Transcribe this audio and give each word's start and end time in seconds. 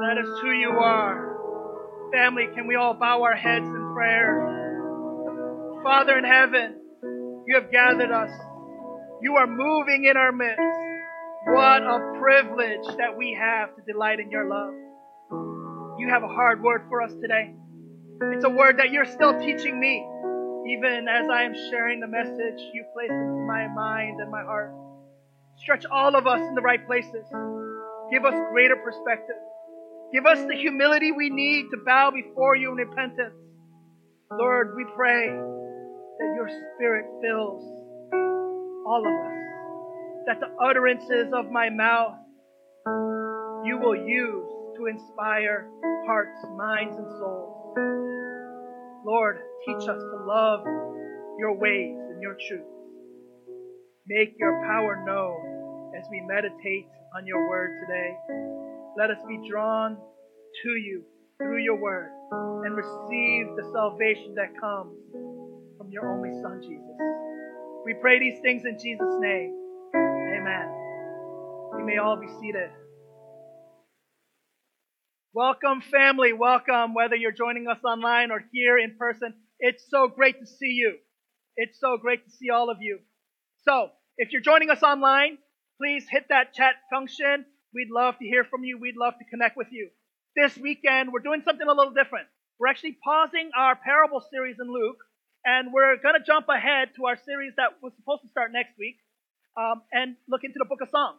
That 0.00 0.18
is 0.18 0.40
who 0.40 0.50
you 0.50 0.70
are. 0.70 2.10
Family, 2.12 2.48
can 2.52 2.66
we 2.66 2.74
all 2.74 2.94
bow 2.94 3.22
our 3.22 3.36
heads 3.36 3.64
in 3.64 3.92
prayer? 3.94 5.80
Father 5.84 6.18
in 6.18 6.24
heaven, 6.24 6.80
you 7.46 7.54
have 7.54 7.70
gathered 7.70 8.10
us. 8.10 8.30
You 9.22 9.36
are 9.36 9.46
moving 9.46 10.04
in 10.10 10.16
our 10.16 10.32
midst. 10.32 10.58
What 11.46 11.84
a 11.84 12.18
privilege 12.18 12.96
that 12.98 13.16
we 13.16 13.38
have 13.38 13.76
to 13.76 13.82
delight 13.86 14.18
in 14.18 14.32
your 14.32 14.48
love. 14.48 14.74
You 16.00 16.08
have 16.10 16.24
a 16.24 16.28
hard 16.28 16.60
word 16.60 16.86
for 16.88 17.00
us 17.00 17.12
today. 17.20 17.54
It's 18.34 18.44
a 18.44 18.50
word 18.50 18.78
that 18.78 18.90
you're 18.90 19.06
still 19.06 19.38
teaching 19.38 19.78
me, 19.78 20.04
even 20.74 21.06
as 21.08 21.28
I 21.30 21.44
am 21.44 21.54
sharing 21.70 22.00
the 22.00 22.08
message 22.08 22.60
you 22.74 22.84
placed 22.92 23.12
into 23.12 23.46
my 23.46 23.68
mind 23.68 24.20
and 24.20 24.28
my 24.28 24.42
heart. 24.42 24.74
Stretch 25.58 25.86
all 25.86 26.16
of 26.16 26.26
us 26.26 26.40
in 26.40 26.56
the 26.56 26.62
right 26.62 26.84
places. 26.84 27.24
Give 28.10 28.24
us 28.24 28.34
greater 28.50 28.76
perspective. 28.76 29.36
Give 30.12 30.26
us 30.26 30.38
the 30.46 30.54
humility 30.54 31.12
we 31.12 31.30
need 31.30 31.70
to 31.70 31.78
bow 31.84 32.10
before 32.10 32.56
you 32.56 32.70
in 32.70 32.76
repentance. 32.76 33.34
Lord, 34.30 34.74
we 34.76 34.84
pray 34.96 35.26
that 35.26 36.32
your 36.36 36.48
spirit 36.48 37.06
fills 37.22 37.62
all 38.86 39.02
of 39.06 39.26
us, 39.26 40.26
that 40.26 40.40
the 40.40 40.54
utterances 40.64 41.32
of 41.32 41.50
my 41.50 41.70
mouth 41.70 42.14
you 43.64 43.78
will 43.78 43.96
use 43.96 44.48
to 44.76 44.86
inspire 44.86 45.70
hearts, 46.06 46.38
minds, 46.56 46.96
and 46.96 47.08
souls. 47.18 47.76
Lord, 49.06 49.38
teach 49.66 49.88
us 49.88 49.98
to 49.98 50.24
love 50.26 50.64
your 51.38 51.56
ways 51.56 51.96
and 52.10 52.20
your 52.22 52.36
truths. 52.46 52.68
Make 54.06 54.34
your 54.38 54.62
power 54.66 55.02
known 55.06 55.92
as 55.98 56.04
we 56.10 56.20
meditate 56.20 56.86
on 57.16 57.26
your 57.26 57.48
word 57.48 57.80
today. 57.86 58.73
Let 58.96 59.10
us 59.10 59.18
be 59.26 59.40
drawn 59.50 59.96
to 59.96 60.70
you 60.70 61.02
through 61.36 61.64
your 61.64 61.74
word 61.74 62.12
and 62.64 62.76
receive 62.76 63.56
the 63.56 63.68
salvation 63.72 64.36
that 64.36 64.54
comes 64.60 64.94
from 65.76 65.90
your 65.90 66.08
only 66.14 66.30
Son, 66.40 66.62
Jesus. 66.62 66.96
We 67.84 67.94
pray 68.00 68.20
these 68.20 68.38
things 68.40 68.62
in 68.64 68.78
Jesus' 68.78 69.16
name. 69.18 69.52
Amen. 69.96 70.68
You 71.76 71.84
may 71.84 71.98
all 71.98 72.16
be 72.16 72.28
seated. 72.40 72.70
Welcome, 75.32 75.82
family. 75.90 76.32
Welcome, 76.32 76.94
whether 76.94 77.16
you're 77.16 77.32
joining 77.32 77.66
us 77.66 77.82
online 77.84 78.30
or 78.30 78.44
here 78.52 78.78
in 78.78 78.94
person. 78.96 79.34
It's 79.58 79.84
so 79.90 80.06
great 80.06 80.38
to 80.38 80.46
see 80.46 80.70
you. 80.70 80.98
It's 81.56 81.80
so 81.80 81.96
great 82.00 82.24
to 82.24 82.30
see 82.30 82.50
all 82.50 82.70
of 82.70 82.76
you. 82.80 83.00
So, 83.64 83.88
if 84.18 84.30
you're 84.30 84.40
joining 84.40 84.70
us 84.70 84.84
online, 84.84 85.38
please 85.78 86.06
hit 86.08 86.26
that 86.28 86.54
chat 86.54 86.76
function. 86.92 87.44
We'd 87.74 87.90
love 87.90 88.14
to 88.18 88.24
hear 88.24 88.44
from 88.44 88.62
you. 88.62 88.78
We'd 88.78 88.96
love 88.96 89.14
to 89.18 89.24
connect 89.24 89.56
with 89.56 89.66
you. 89.72 89.90
This 90.36 90.56
weekend, 90.56 91.12
we're 91.12 91.26
doing 91.26 91.42
something 91.44 91.66
a 91.66 91.74
little 91.74 91.92
different. 91.92 92.28
We're 92.58 92.68
actually 92.68 92.96
pausing 93.02 93.50
our 93.56 93.74
parable 93.74 94.22
series 94.30 94.56
in 94.60 94.72
Luke, 94.72 95.02
and 95.44 95.72
we're 95.72 95.96
going 95.98 96.14
to 96.14 96.24
jump 96.24 96.46
ahead 96.48 96.94
to 96.96 97.06
our 97.06 97.16
series 97.26 97.52
that 97.56 97.82
was 97.82 97.92
supposed 97.96 98.22
to 98.22 98.28
start 98.28 98.52
next 98.52 98.78
week 98.78 98.98
um, 99.58 99.82
and 99.90 100.14
look 100.28 100.44
into 100.44 100.58
the 100.58 100.64
book 100.64 100.82
of 100.82 100.88
Psalms. 100.90 101.18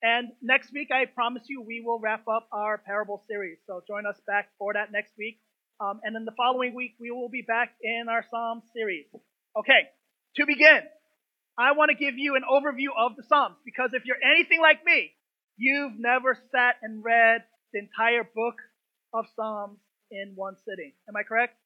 And 0.00 0.28
next 0.40 0.72
week, 0.72 0.90
I 0.92 1.06
promise 1.06 1.42
you, 1.48 1.60
we 1.60 1.82
will 1.84 1.98
wrap 1.98 2.28
up 2.28 2.46
our 2.52 2.78
parable 2.78 3.24
series. 3.26 3.58
So 3.66 3.82
join 3.88 4.06
us 4.06 4.20
back 4.28 4.50
for 4.58 4.74
that 4.74 4.92
next 4.92 5.12
week. 5.18 5.40
Um, 5.80 6.00
and 6.04 6.14
then 6.14 6.24
the 6.24 6.36
following 6.36 6.74
week, 6.74 6.94
we 7.00 7.10
will 7.10 7.28
be 7.28 7.42
back 7.42 7.74
in 7.82 8.06
our 8.08 8.24
Psalm 8.30 8.62
series. 8.72 9.06
Okay, 9.58 9.90
to 10.36 10.46
begin, 10.46 10.82
I 11.58 11.72
want 11.72 11.90
to 11.90 11.96
give 11.96 12.14
you 12.16 12.36
an 12.36 12.42
overview 12.46 12.94
of 12.96 13.16
the 13.16 13.24
Psalms 13.24 13.56
because 13.64 13.90
if 13.92 14.04
you're 14.04 14.22
anything 14.22 14.60
like 14.60 14.84
me, 14.84 15.10
you've 15.56 15.98
never 15.98 16.38
sat 16.52 16.76
and 16.82 17.04
read 17.04 17.44
the 17.72 17.80
entire 17.80 18.24
book 18.24 18.56
of 19.12 19.26
Psalms 19.36 19.78
in 20.10 20.32
one 20.34 20.56
sitting. 20.66 20.92
Am 21.08 21.16
I 21.16 21.22
correct? 21.22 21.56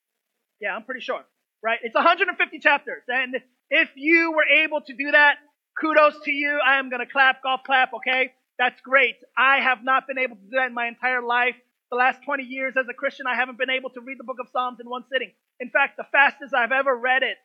Yeah, 0.60 0.74
I'm 0.74 0.84
pretty 0.84 1.00
sure. 1.00 1.24
Right? 1.62 1.78
It's 1.82 1.94
150 1.94 2.58
chapters. 2.60 3.02
And 3.08 3.36
if 3.70 3.88
you 3.96 4.32
were 4.32 4.64
able 4.64 4.80
to 4.82 4.94
do 4.94 5.10
that, 5.12 5.36
Kudos 5.80 6.14
to 6.24 6.32
you. 6.32 6.58
I 6.64 6.78
am 6.78 6.90
going 6.90 7.04
to 7.04 7.10
clap, 7.10 7.42
golf 7.42 7.60
clap, 7.64 7.92
okay? 7.94 8.32
That's 8.58 8.80
great. 8.80 9.16
I 9.36 9.60
have 9.60 9.84
not 9.84 10.06
been 10.08 10.18
able 10.18 10.36
to 10.36 10.42
do 10.42 10.56
that 10.56 10.66
in 10.68 10.74
my 10.74 10.88
entire 10.88 11.22
life. 11.22 11.54
The 11.90 11.96
last 11.96 12.20
20 12.24 12.42
years 12.42 12.74
as 12.78 12.86
a 12.90 12.94
Christian, 12.94 13.26
I 13.26 13.36
haven't 13.36 13.58
been 13.58 13.70
able 13.70 13.90
to 13.90 14.00
read 14.00 14.18
the 14.18 14.24
book 14.24 14.38
of 14.40 14.48
Psalms 14.52 14.78
in 14.80 14.90
one 14.90 15.04
sitting. 15.10 15.32
In 15.60 15.70
fact, 15.70 15.96
the 15.96 16.04
fastest 16.10 16.52
I've 16.52 16.72
ever 16.72 16.94
read 16.96 17.22
it 17.22 17.38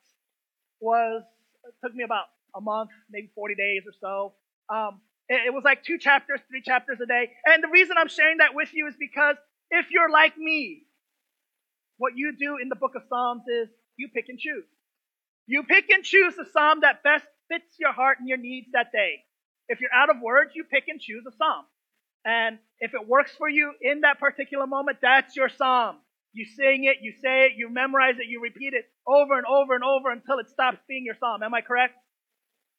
was, 0.80 1.24
it 1.66 1.74
took 1.84 1.96
me 1.96 2.04
about 2.04 2.26
a 2.56 2.62
month, 2.62 2.90
maybe 3.10 3.30
40 3.36 3.56
days 3.56 3.84
or 3.86 3.94
so. 4.02 4.34
Um, 4.74 5.02
it, 5.30 5.54
was 5.54 5.64
like 5.64 5.84
two 5.84 5.98
chapters, 5.98 6.42
three 6.50 6.62
chapters 6.62 7.00
a 7.02 7.06
day. 7.06 7.32
And 7.46 7.64
the 7.64 7.70
reason 7.70 7.96
I'm 7.98 8.10
sharing 8.10 8.38
that 8.38 8.54
with 8.54 8.70
you 8.74 8.88
is 8.88 8.96
because 9.00 9.36
if 9.72 9.88
you're 9.92 10.10
like 10.10 10.38
me, 10.38 10.84
what 11.98 12.14
you 12.16 12.36
do 12.38 12.58
in 12.62 12.70
the 12.70 12.76
book 12.76 12.94
of 12.96 13.04
Psalms 13.10 13.44
is 13.48 13.70
you 13.98 14.10
pick 14.14 14.26
and 14.30 14.40
choose. 14.40 14.66
You 15.48 15.64
pick 15.64 15.90
and 15.90 16.04
choose 16.04 16.36
the 16.36 16.46
psalm 16.52 16.82
that 16.82 17.04
best 17.04 17.26
fits 17.50 17.76
your 17.80 17.92
heart 17.92 18.18
and 18.20 18.28
your 18.28 18.38
needs 18.38 18.68
that 18.74 18.92
day. 18.92 19.24
If 19.68 19.82
you're 19.82 19.94
out 19.94 20.10
of 20.10 20.22
words, 20.22 20.52
you 20.56 20.64
pick 20.64 20.86
and 20.88 21.00
choose 21.00 21.24
a 21.28 21.36
psalm. 21.36 21.66
And 22.26 22.60
if 22.80 22.94
it 22.94 23.08
works 23.08 23.34
for 23.38 23.50
you 23.50 23.74
in 23.82 24.02
that 24.02 24.20
particular 24.20 24.66
moment, 24.68 25.00
that's 25.02 25.36
your 25.36 25.50
psalm. 25.50 25.98
You 26.32 26.46
sing 26.46 26.86
it, 26.86 26.98
you 27.02 27.14
say 27.22 27.46
it, 27.46 27.52
you 27.58 27.70
memorize 27.70 28.16
it, 28.18 28.28
you 28.28 28.42
repeat 28.42 28.74
it 28.74 28.86
over 29.08 29.38
and 29.38 29.46
over 29.46 29.76
and 29.76 29.84
over 29.84 30.10
until 30.10 30.40
it 30.40 30.50
stops 30.50 30.80
being 30.88 31.06
your 31.06 31.16
psalm. 31.20 31.44
Am 31.44 31.54
I 31.54 31.62
correct? 31.62 31.94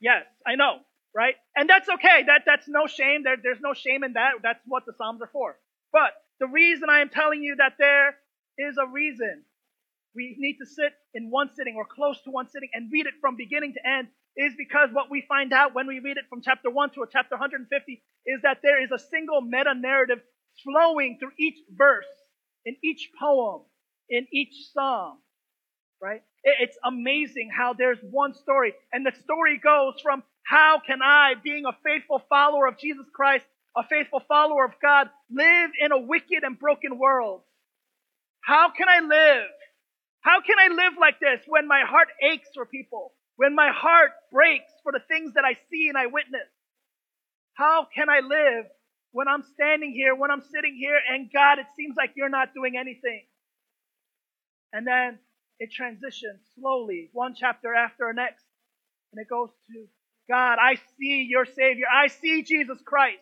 Yes, 0.01 0.25
I 0.47 0.57
know, 0.57 0.79
right? 1.15 1.35
And 1.57 1.69
that's 1.69 1.89
okay. 1.89 2.25
That, 2.27 2.43
that's 2.47 2.69
no 2.69 2.87
shame. 2.87 3.23
There, 3.25 3.37
there's 3.43 3.61
no 3.61 3.75
shame 3.75 4.05
in 4.05 4.15
that. 4.15 4.33
That's 4.43 4.61
what 4.67 4.85
the 4.87 4.93
psalms 4.99 5.23
are 5.23 5.31
for. 5.33 5.57
But 5.93 6.13
the 6.41 6.47
reason 6.49 6.89
I 6.91 7.01
am 7.01 7.09
telling 7.09 7.43
you 7.43 7.57
that 7.57 7.75
there 7.79 8.17
is 8.59 8.77
a 8.79 8.87
reason 8.87 9.45
we 10.15 10.37
need 10.39 10.59
to 10.59 10.67
sit 10.67 10.93
in 11.13 11.31
one 11.31 11.51
sitting 11.55 11.75
or 11.77 11.85
close 11.85 12.21
to 12.23 12.31
one 12.31 12.49
sitting 12.49 12.69
and 12.73 12.91
read 12.93 13.07
it 13.07 13.15
from 13.21 13.37
beginning 13.37 13.75
to 13.75 13.87
end 13.87 14.09
is 14.37 14.53
because 14.57 14.91
what 14.93 15.11
we 15.11 15.25
find 15.29 15.53
out 15.53 15.75
when 15.75 15.87
we 15.87 15.99
read 16.01 16.17
it 16.17 16.25
from 16.29 16.41
chapter 16.43 16.71
1 16.71 16.91
to 16.91 17.07
chapter 17.11 17.35
150 17.35 18.03
is 18.27 18.43
that 18.43 18.59
there 18.63 18.83
is 18.83 18.91
a 18.91 18.99
single 18.99 19.41
meta 19.41 19.75
narrative 19.75 20.19
flowing 20.63 21.19
through 21.19 21.33
each 21.39 21.59
verse, 21.77 22.07
in 22.65 22.77
each 22.83 23.11
poem, 23.19 23.63
in 24.09 24.27
each 24.33 24.55
psalm, 24.73 25.19
right? 26.01 26.23
It's 26.45 26.77
amazing 26.85 27.51
how 27.57 27.75
there's 27.75 27.99
one 28.03 28.35
story, 28.35 28.75
and 28.93 29.05
the 29.07 29.13
story 29.23 29.59
goes 29.63 29.95
from 30.03 30.23
how 30.45 30.81
can 30.87 31.01
I, 31.03 31.35
being 31.43 31.65
a 31.67 31.77
faithful 31.85 32.23
follower 32.29 32.67
of 32.67 32.79
Jesus 32.79 33.07
Christ, 33.15 33.45
a 33.77 33.83
faithful 33.83 34.21
follower 34.29 34.65
of 34.65 34.73
God, 34.81 35.09
live 35.31 35.71
in 35.81 35.93
a 35.93 35.99
wicked 35.99 36.43
and 36.43 36.59
broken 36.59 36.99
world? 36.99 37.43
How 38.41 38.71
can 38.71 38.89
I 38.89 39.01
live? 39.01 39.51
How 40.21 40.41
can 40.41 40.57
I 40.59 40.69
live 40.69 40.95
like 41.01 41.19
this 41.21 41.41
when 41.47 41.67
my 41.67 41.83
heart 41.87 42.09
aches 42.23 42.49
for 42.55 42.67
people? 42.67 43.13
when 43.37 43.55
my 43.55 43.71
heart 43.73 44.13
breaks 44.33 44.71
for 44.83 44.93
the 44.93 45.01
things 45.09 45.35
that 45.35 45.45
I 45.45 45.55
see 45.71 45.89
and 45.89 45.99
I 45.99 46.07
witness? 46.07 46.49
How 47.55 47.87
can 47.95 48.09
I 48.09 48.21
live 48.21 48.67
when 49.13 49.29
I'm 49.29 49.43
standing 49.55 49.93
here, 49.93 50.15
when 50.15 50.31
I'm 50.31 50.43
sitting 50.43 50.75
here, 50.75 50.99
and 51.11 51.31
God, 51.33 51.59
it 51.59 51.67
seems 51.77 51.97
like 51.97 52.13
you're 52.17 52.29
not 52.29 52.55
doing 52.55 52.77
anything? 52.79 53.25
And 54.73 54.87
then 54.87 55.19
it 55.59 55.71
transitions 55.71 56.41
slowly, 56.59 57.11
one 57.13 57.35
chapter 57.39 57.75
after 57.75 58.09
the 58.09 58.15
next, 58.15 58.45
and 59.13 59.21
it 59.21 59.29
goes 59.29 59.51
to 59.69 59.87
God, 60.29 60.59
I 60.61 60.77
see 60.99 61.27
your 61.29 61.45
Savior. 61.45 61.87
I 61.93 62.09
see 62.09 62.43
Jesus 62.43 62.79
Christ. 62.85 63.19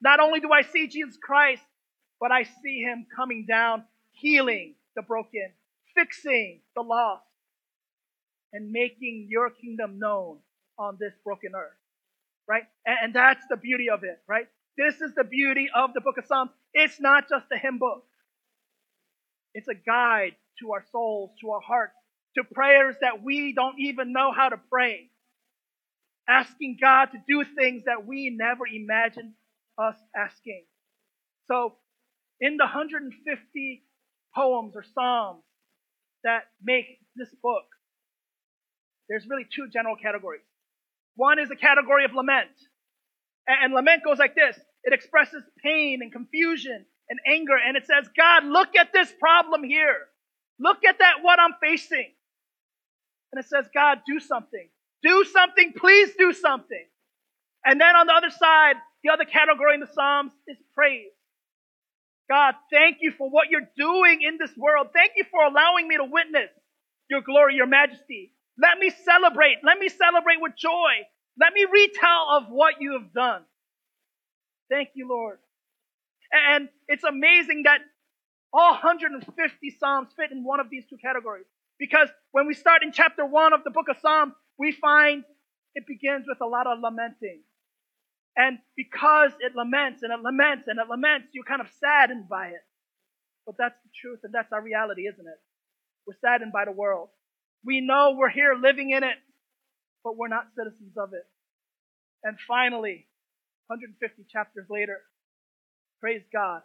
Not 0.00 0.20
only 0.20 0.40
do 0.40 0.50
I 0.52 0.62
see 0.62 0.88
Jesus 0.88 1.16
Christ, 1.22 1.62
but 2.20 2.32
I 2.32 2.42
see 2.42 2.80
him 2.80 3.06
coming 3.14 3.46
down, 3.48 3.84
healing 4.12 4.74
the 4.94 5.02
broken, 5.02 5.50
fixing 5.94 6.60
the 6.74 6.82
lost, 6.82 7.24
and 8.52 8.70
making 8.70 9.28
your 9.30 9.50
kingdom 9.50 9.98
known 9.98 10.38
on 10.78 10.96
this 11.00 11.14
broken 11.24 11.52
earth. 11.54 11.72
Right? 12.46 12.64
And, 12.84 12.96
and 13.02 13.14
that's 13.14 13.44
the 13.48 13.56
beauty 13.56 13.88
of 13.88 14.04
it, 14.04 14.20
right? 14.26 14.46
This 14.76 15.00
is 15.00 15.14
the 15.14 15.24
beauty 15.24 15.68
of 15.74 15.94
the 15.94 16.00
book 16.00 16.18
of 16.18 16.26
Psalms. 16.26 16.50
It's 16.74 17.00
not 17.00 17.28
just 17.28 17.46
a 17.52 17.58
hymn 17.58 17.78
book. 17.78 18.04
It's 19.54 19.68
a 19.68 19.74
guide 19.74 20.34
to 20.60 20.72
our 20.72 20.84
souls, 20.92 21.30
to 21.40 21.50
our 21.50 21.60
hearts, 21.60 21.94
to 22.36 22.44
prayers 22.44 22.96
that 23.00 23.22
we 23.22 23.52
don't 23.52 23.78
even 23.78 24.12
know 24.12 24.32
how 24.32 24.48
to 24.48 24.56
pray. 24.70 25.10
Asking 26.28 26.78
God 26.80 27.06
to 27.06 27.18
do 27.26 27.44
things 27.44 27.84
that 27.86 28.06
we 28.06 28.30
never 28.30 28.66
imagined 28.66 29.32
us 29.78 29.96
asking. 30.16 30.64
So, 31.48 31.74
in 32.40 32.56
the 32.56 32.64
150 32.64 33.82
poems 34.34 34.74
or 34.76 34.84
psalms 34.94 35.42
that 36.24 36.44
make 36.62 36.98
this 37.16 37.28
book, 37.42 37.64
there's 39.08 39.26
really 39.28 39.46
two 39.54 39.68
general 39.68 39.96
categories. 39.96 40.42
One 41.16 41.38
is 41.38 41.50
a 41.50 41.56
category 41.56 42.04
of 42.04 42.14
lament. 42.14 42.50
And 43.46 43.74
lament 43.74 44.04
goes 44.04 44.18
like 44.18 44.34
this. 44.34 44.58
It 44.84 44.92
expresses 44.92 45.42
pain 45.62 46.00
and 46.02 46.12
confusion 46.12 46.84
and 47.08 47.20
anger. 47.26 47.56
And 47.56 47.76
it 47.76 47.86
says, 47.86 48.08
God, 48.16 48.44
look 48.44 48.76
at 48.76 48.92
this 48.92 49.12
problem 49.18 49.64
here. 49.64 50.08
Look 50.58 50.84
at 50.84 50.98
that, 50.98 51.16
what 51.22 51.38
I'm 51.40 51.54
facing. 51.60 52.12
And 53.32 53.42
it 53.42 53.48
says, 53.48 53.66
God, 53.74 54.00
do 54.06 54.20
something. 54.20 54.68
Do 55.02 55.24
something. 55.24 55.72
Please 55.76 56.10
do 56.18 56.32
something. 56.32 56.84
And 57.64 57.80
then 57.80 57.96
on 57.96 58.06
the 58.06 58.12
other 58.14 58.30
side, 58.30 58.74
the 59.04 59.10
other 59.10 59.24
category 59.24 59.74
in 59.74 59.80
the 59.80 59.88
Psalms 59.92 60.32
is 60.48 60.56
praise. 60.74 61.10
God, 62.28 62.54
thank 62.72 62.98
you 63.00 63.12
for 63.12 63.28
what 63.30 63.50
you're 63.50 63.68
doing 63.76 64.22
in 64.22 64.38
this 64.38 64.56
world. 64.56 64.88
Thank 64.92 65.12
you 65.16 65.24
for 65.30 65.44
allowing 65.44 65.88
me 65.88 65.96
to 65.96 66.04
witness 66.04 66.50
your 67.10 67.20
glory, 67.20 67.56
your 67.56 67.66
majesty. 67.66 68.32
Let 68.58 68.78
me 68.78 68.90
celebrate. 69.04 69.58
Let 69.64 69.78
me 69.78 69.88
celebrate 69.88 70.40
with 70.40 70.56
joy. 70.56 70.92
Let 71.38 71.52
me 71.52 71.66
retell 71.70 72.28
of 72.36 72.44
what 72.48 72.74
you 72.80 72.92
have 72.94 73.12
done. 73.12 73.42
Thank 74.70 74.90
you, 74.94 75.08
Lord. 75.08 75.38
And 76.32 76.68
it's 76.88 77.04
amazing 77.04 77.64
that 77.64 77.80
all 78.52 78.72
150 78.72 79.76
Psalms 79.78 80.08
fit 80.16 80.30
in 80.32 80.44
one 80.44 80.60
of 80.60 80.70
these 80.70 80.84
two 80.88 80.96
categories. 80.96 81.46
Because 81.78 82.08
when 82.32 82.46
we 82.46 82.54
start 82.54 82.82
in 82.82 82.92
chapter 82.92 83.26
one 83.26 83.52
of 83.52 83.64
the 83.64 83.70
book 83.70 83.88
of 83.90 83.96
Psalms, 84.00 84.34
we 84.62 84.70
find 84.70 85.24
it 85.74 85.86
begins 85.88 86.26
with 86.28 86.40
a 86.40 86.46
lot 86.46 86.68
of 86.68 86.78
lamenting. 86.80 87.42
And 88.36 88.58
because 88.76 89.32
it 89.40 89.56
laments 89.56 90.02
and 90.02 90.12
it 90.12 90.22
laments 90.22 90.68
and 90.68 90.78
it 90.78 90.88
laments, 90.88 91.28
you're 91.32 91.44
kind 91.44 91.60
of 91.60 91.66
saddened 91.80 92.28
by 92.28 92.48
it. 92.48 92.64
But 93.44 93.56
that's 93.58 93.74
the 93.82 93.90
truth 94.00 94.20
and 94.22 94.32
that's 94.32 94.52
our 94.52 94.62
reality, 94.62 95.02
isn't 95.08 95.26
it? 95.26 95.40
We're 96.06 96.16
saddened 96.20 96.52
by 96.52 96.64
the 96.64 96.72
world. 96.72 97.08
We 97.64 97.80
know 97.80 98.14
we're 98.16 98.30
here 98.30 98.54
living 98.54 98.90
in 98.90 99.02
it, 99.02 99.16
but 100.04 100.16
we're 100.16 100.28
not 100.28 100.46
citizens 100.56 100.96
of 100.96 101.12
it. 101.12 101.26
And 102.22 102.38
finally, 102.46 103.08
150 103.66 104.24
chapters 104.30 104.66
later, 104.70 105.00
praise 106.00 106.22
God. 106.32 106.62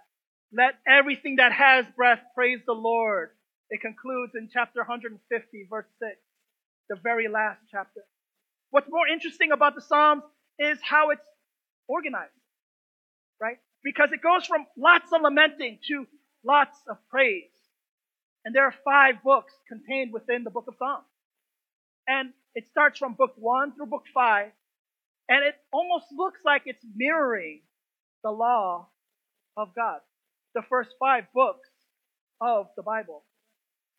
Let 0.54 0.76
everything 0.88 1.38
that 1.38 1.52
has 1.52 1.86
breath 1.96 2.22
praise 2.36 2.60
the 2.66 2.74
Lord. 2.74 3.32
It 3.70 3.82
concludes 3.82 4.34
in 4.36 4.50
chapter 4.54 4.82
150, 4.82 5.68
verse 5.70 5.88
6, 6.00 6.16
the 6.89 6.95
very 7.01 7.28
last 7.28 7.60
chapter. 7.72 8.01
What's 8.72 8.89
more 8.89 9.07
interesting 9.07 9.51
about 9.51 9.75
the 9.75 9.81
Psalms 9.81 10.24
is 10.60 10.80
how 10.81 11.12
it's 11.12 11.22
organized, 11.88 12.31
right? 13.42 13.57
Because 13.84 14.12
it 14.12 14.22
goes 14.22 14.45
from 14.45 14.66
lots 14.78 15.12
of 15.13 15.22
lamenting 15.22 15.80
to 15.88 16.06
lots 16.44 16.78
of 16.89 16.98
praise. 17.10 17.51
And 18.45 18.56
there 18.56 18.66
are 18.66 18.75
five 18.84 19.24
books 19.24 19.54
contained 19.68 20.13
within 20.13 20.44
the 20.44 20.50
book 20.50 20.66
of 20.68 20.75
Psalms. 20.78 21.06
And 22.07 22.31
it 22.56 22.68
starts 22.69 22.98
from 22.98 23.13
book 23.13 23.34
one 23.38 23.75
through 23.75 23.88
book 23.88 24.06
five. 24.13 24.51
And 25.30 25.45
it 25.45 25.56
almost 25.74 26.06
looks 26.16 26.39
like 26.45 26.63
it's 26.66 26.86
mirroring 26.95 27.62
the 28.24 28.31
law 28.31 28.88
of 29.57 29.75
God. 29.75 30.00
The 30.56 30.62
first 30.69 30.92
five 31.00 31.25
books 31.34 31.69
of 32.39 32.68
the 32.78 32.84
Bible. 32.84 33.24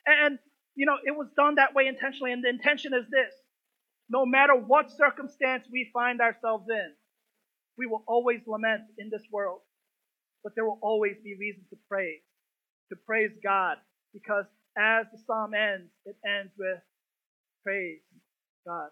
And, 0.06 0.38
you 0.78 0.86
know, 0.86 0.96
it 1.04 1.10
was 1.10 1.26
done 1.36 1.56
that 1.56 1.74
way 1.74 1.88
intentionally. 1.88 2.32
And 2.32 2.44
the 2.44 2.48
intention 2.48 2.94
is 2.94 3.04
this. 3.10 3.34
No 4.08 4.24
matter 4.24 4.54
what 4.54 4.92
circumstance 4.92 5.64
we 5.70 5.90
find 5.92 6.20
ourselves 6.20 6.66
in, 6.70 6.92
we 7.76 7.86
will 7.86 8.04
always 8.06 8.40
lament 8.46 8.82
in 8.96 9.10
this 9.10 9.24
world, 9.32 9.60
but 10.44 10.54
there 10.54 10.64
will 10.64 10.78
always 10.80 11.16
be 11.24 11.34
reason 11.38 11.64
to 11.70 11.76
praise, 11.88 12.22
to 12.90 12.96
praise 13.06 13.32
God, 13.42 13.78
because 14.14 14.44
as 14.78 15.06
the 15.12 15.18
psalm 15.26 15.52
ends, 15.52 15.90
it 16.06 16.16
ends 16.24 16.52
with 16.56 16.78
praise 17.64 18.00
God. 18.66 18.90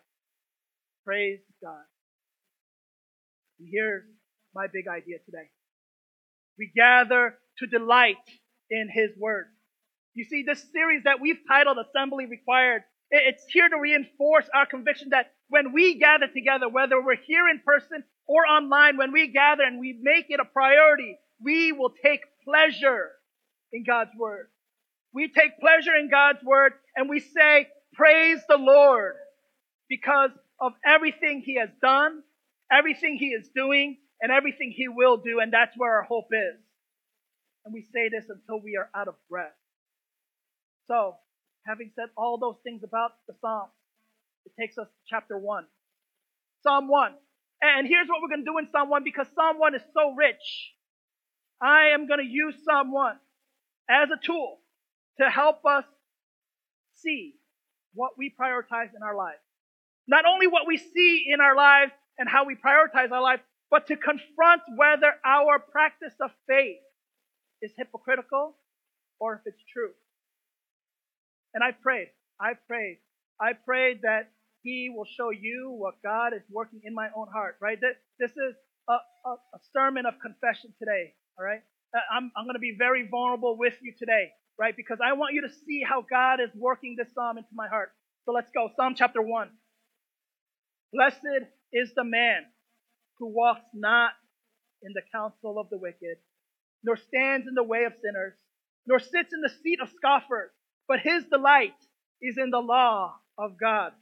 Praise 1.05 1.41
God. 1.63 1.85
And 3.61 3.69
here's 3.73 4.05
my 4.55 4.67
big 4.73 4.89
idea 4.89 5.19
today. 5.25 5.51
We 6.59 6.73
gather 6.75 7.39
to 7.59 7.67
delight 7.67 8.17
in 8.71 8.89
His 8.93 9.11
Word. 9.19 9.47
You 10.17 10.25
see, 10.25 10.45
this 10.45 10.65
series 10.73 11.05
that 11.05 11.21
we've 11.21 11.39
titled 11.47 11.77
Assembly 11.77 12.25
Required, 12.25 12.85
it's 13.11 13.45
here 13.51 13.69
to 13.69 13.79
reinforce 13.79 14.47
our 14.55 14.65
conviction 14.65 15.11
that 15.11 15.33
when 15.51 15.75
we 15.75 15.99
gather 15.99 16.27
together, 16.27 16.71
whether 16.71 17.01
we're 17.01 17.21
here 17.27 17.47
in 17.51 17.61
person 17.65 18.03
or 18.27 18.47
online, 18.47 18.97
when 18.97 19.13
we 19.13 19.29
gather 19.29 19.63
and 19.63 19.79
we 19.79 20.01
make 20.01 20.27
it 20.31 20.41
a 20.41 20.47
priority, 20.47 21.19
we 21.39 21.71
will 21.73 21.93
take 22.03 22.21
pleasure 22.45 23.11
in 23.75 23.85
God's 23.85 24.13
Word. 24.19 24.49
We 25.13 25.29
take 25.29 25.61
pleasure 25.61 25.95
in 25.95 26.09
God's 26.11 26.43
Word 26.43 26.73
and 26.97 27.11
we 27.11 27.21
say, 27.21 27.69
praise 27.93 28.41
the 28.49 28.57
Lord 28.57 29.17
because 29.87 30.31
of 30.59 30.73
everything 30.83 31.43
He 31.45 31.59
has 31.61 31.69
done, 31.83 32.23
everything 32.73 33.19
He 33.19 33.29
is 33.29 33.51
doing, 33.55 33.99
and 34.23 34.33
everything 34.33 34.73
He 34.75 34.89
will 34.89 35.19
do. 35.19 35.41
And 35.41 35.53
that's 35.53 35.77
where 35.77 35.97
our 35.97 36.05
hope 36.05 36.29
is. 36.33 36.59
And 37.67 37.75
we 37.75 37.83
say 37.83 38.09
this 38.09 38.25
until 38.31 38.63
we 38.63 38.79
are 38.79 38.89
out 38.99 39.09
of 39.09 39.17
breath. 39.29 39.53
So, 40.89 41.17
having 41.67 41.91
said 41.95 42.11
all 42.17 42.39
those 42.39 42.57
things 42.63 42.83
about 42.85 43.13
the 43.27 43.35
Psalms, 43.41 43.73
it 44.45 44.53
takes 44.61 44.79
us 44.79 44.87
to 44.87 45.01
chapter 45.09 45.39
1. 45.39 45.65
Psalm 46.63 46.89
1. 46.89 47.13
And 47.63 47.89
here's 47.89 48.07
what 48.09 48.21
we're 48.23 48.29
going 48.29 48.45
to 48.45 48.51
do 48.51 48.59
in 48.59 48.69
Psalm 48.71 48.89
1 48.91 49.03
because 49.03 49.27
Psalm 49.35 49.59
1 49.59 49.75
is 49.75 49.83
so 49.95 50.15
rich. 50.15 50.73
I 51.61 51.89
am 51.95 52.07
going 52.07 52.21
to 52.21 52.27
use 52.27 52.55
Psalm 52.65 52.93
1 52.93 53.17
as 53.89 54.09
a 54.11 54.25
tool 54.25 54.59
to 55.21 55.31
help 55.31 55.65
us 55.65 55.85
see 56.97 57.35
what 57.95 58.13
we 58.19 58.33
prioritize 58.39 58.95
in 58.95 59.03
our 59.03 59.17
lives. 59.17 59.41
Not 60.07 60.25
only 60.27 60.47
what 60.47 60.67
we 60.67 60.77
see 60.77 61.25
in 61.27 61.41
our 61.41 61.57
lives 61.57 61.93
and 62.19 62.29
how 62.29 62.45
we 62.45 62.55
prioritize 62.55 63.11
our 63.11 63.23
lives, 63.23 63.43
but 63.71 63.89
to 63.89 63.97
confront 63.97 64.63
whether 64.77 65.15
our 65.25 65.59
practice 65.59 66.15
of 66.21 66.31
faith 66.47 66.79
is 67.63 67.73
hypocritical 67.77 68.55
or 69.19 69.35
if 69.35 69.41
it's 69.47 69.63
true. 69.73 69.93
And 71.57 71.65
I 71.65 71.73
prayed, 71.73 72.09
I 72.39 72.53
prayed, 72.69 72.99
I 73.41 73.55
prayed 73.55 74.03
that 74.03 74.29
He 74.63 74.93
will 74.95 75.07
show 75.17 75.31
you 75.31 75.73
what 75.73 75.95
God 76.05 76.35
is 76.35 76.43
working 76.51 76.83
in 76.85 76.93
my 76.93 77.09
own 77.17 77.29
heart, 77.33 77.57
right? 77.63 77.79
This 77.81 78.31
is 78.33 78.55
a, 78.91 78.93
a, 78.93 79.31
a 79.33 79.59
sermon 79.73 80.05
of 80.05 80.21
confession 80.21 80.75
today, 80.79 81.15
all 81.39 81.47
right? 81.47 81.63
Uh, 81.95 82.01
I'm, 82.13 82.31
I'm 82.37 82.45
going 82.45 82.57
to 82.57 82.61
be 82.61 82.77
very 82.77 83.09
vulnerable 83.11 83.57
with 83.57 83.73
you 83.81 83.95
today, 83.99 84.33
right? 84.59 84.77
Because 84.77 84.99
I 85.03 85.15
want 85.15 85.33
you 85.33 85.49
to 85.49 85.49
see 85.49 85.81
how 85.83 86.05
God 86.05 86.41
is 86.45 86.51
working 86.55 86.95
this 86.99 87.09
psalm 87.15 87.39
into 87.39 87.49
my 87.55 87.69
heart. 87.69 87.93
So 88.27 88.33
let's 88.33 88.51
go. 88.51 88.69
Psalm 88.77 88.93
chapter 88.95 89.23
1. 89.23 89.49
Blessed 90.93 91.49
is 91.73 91.91
the 91.97 92.05
man 92.05 92.45
who 93.19 93.29
walks 93.29 93.65
not 93.73 94.11
in 94.83 94.93
the 94.93 95.03
counsel 95.11 95.59
of 95.59 95.71
the 95.71 95.79
wicked, 95.79 96.19
nor 96.85 96.99
stands 96.99 97.49
in 97.49 97.55
the 97.55 97.63
way 97.63 97.85
of 97.85 97.95
sinners, 97.95 98.35
nor 98.87 98.99
sits 98.99 99.33
in 99.33 99.41
the 99.41 99.53
seat 99.63 99.81
of 99.81 99.89
scoffers, 99.97 100.51
but 100.89 101.01
his 101.01 101.25
delight 101.27 101.75
is 102.23 102.39
in 102.39 102.51
the 102.51 102.61
law 102.61 103.15
of 103.39 103.59
God. 103.61 103.93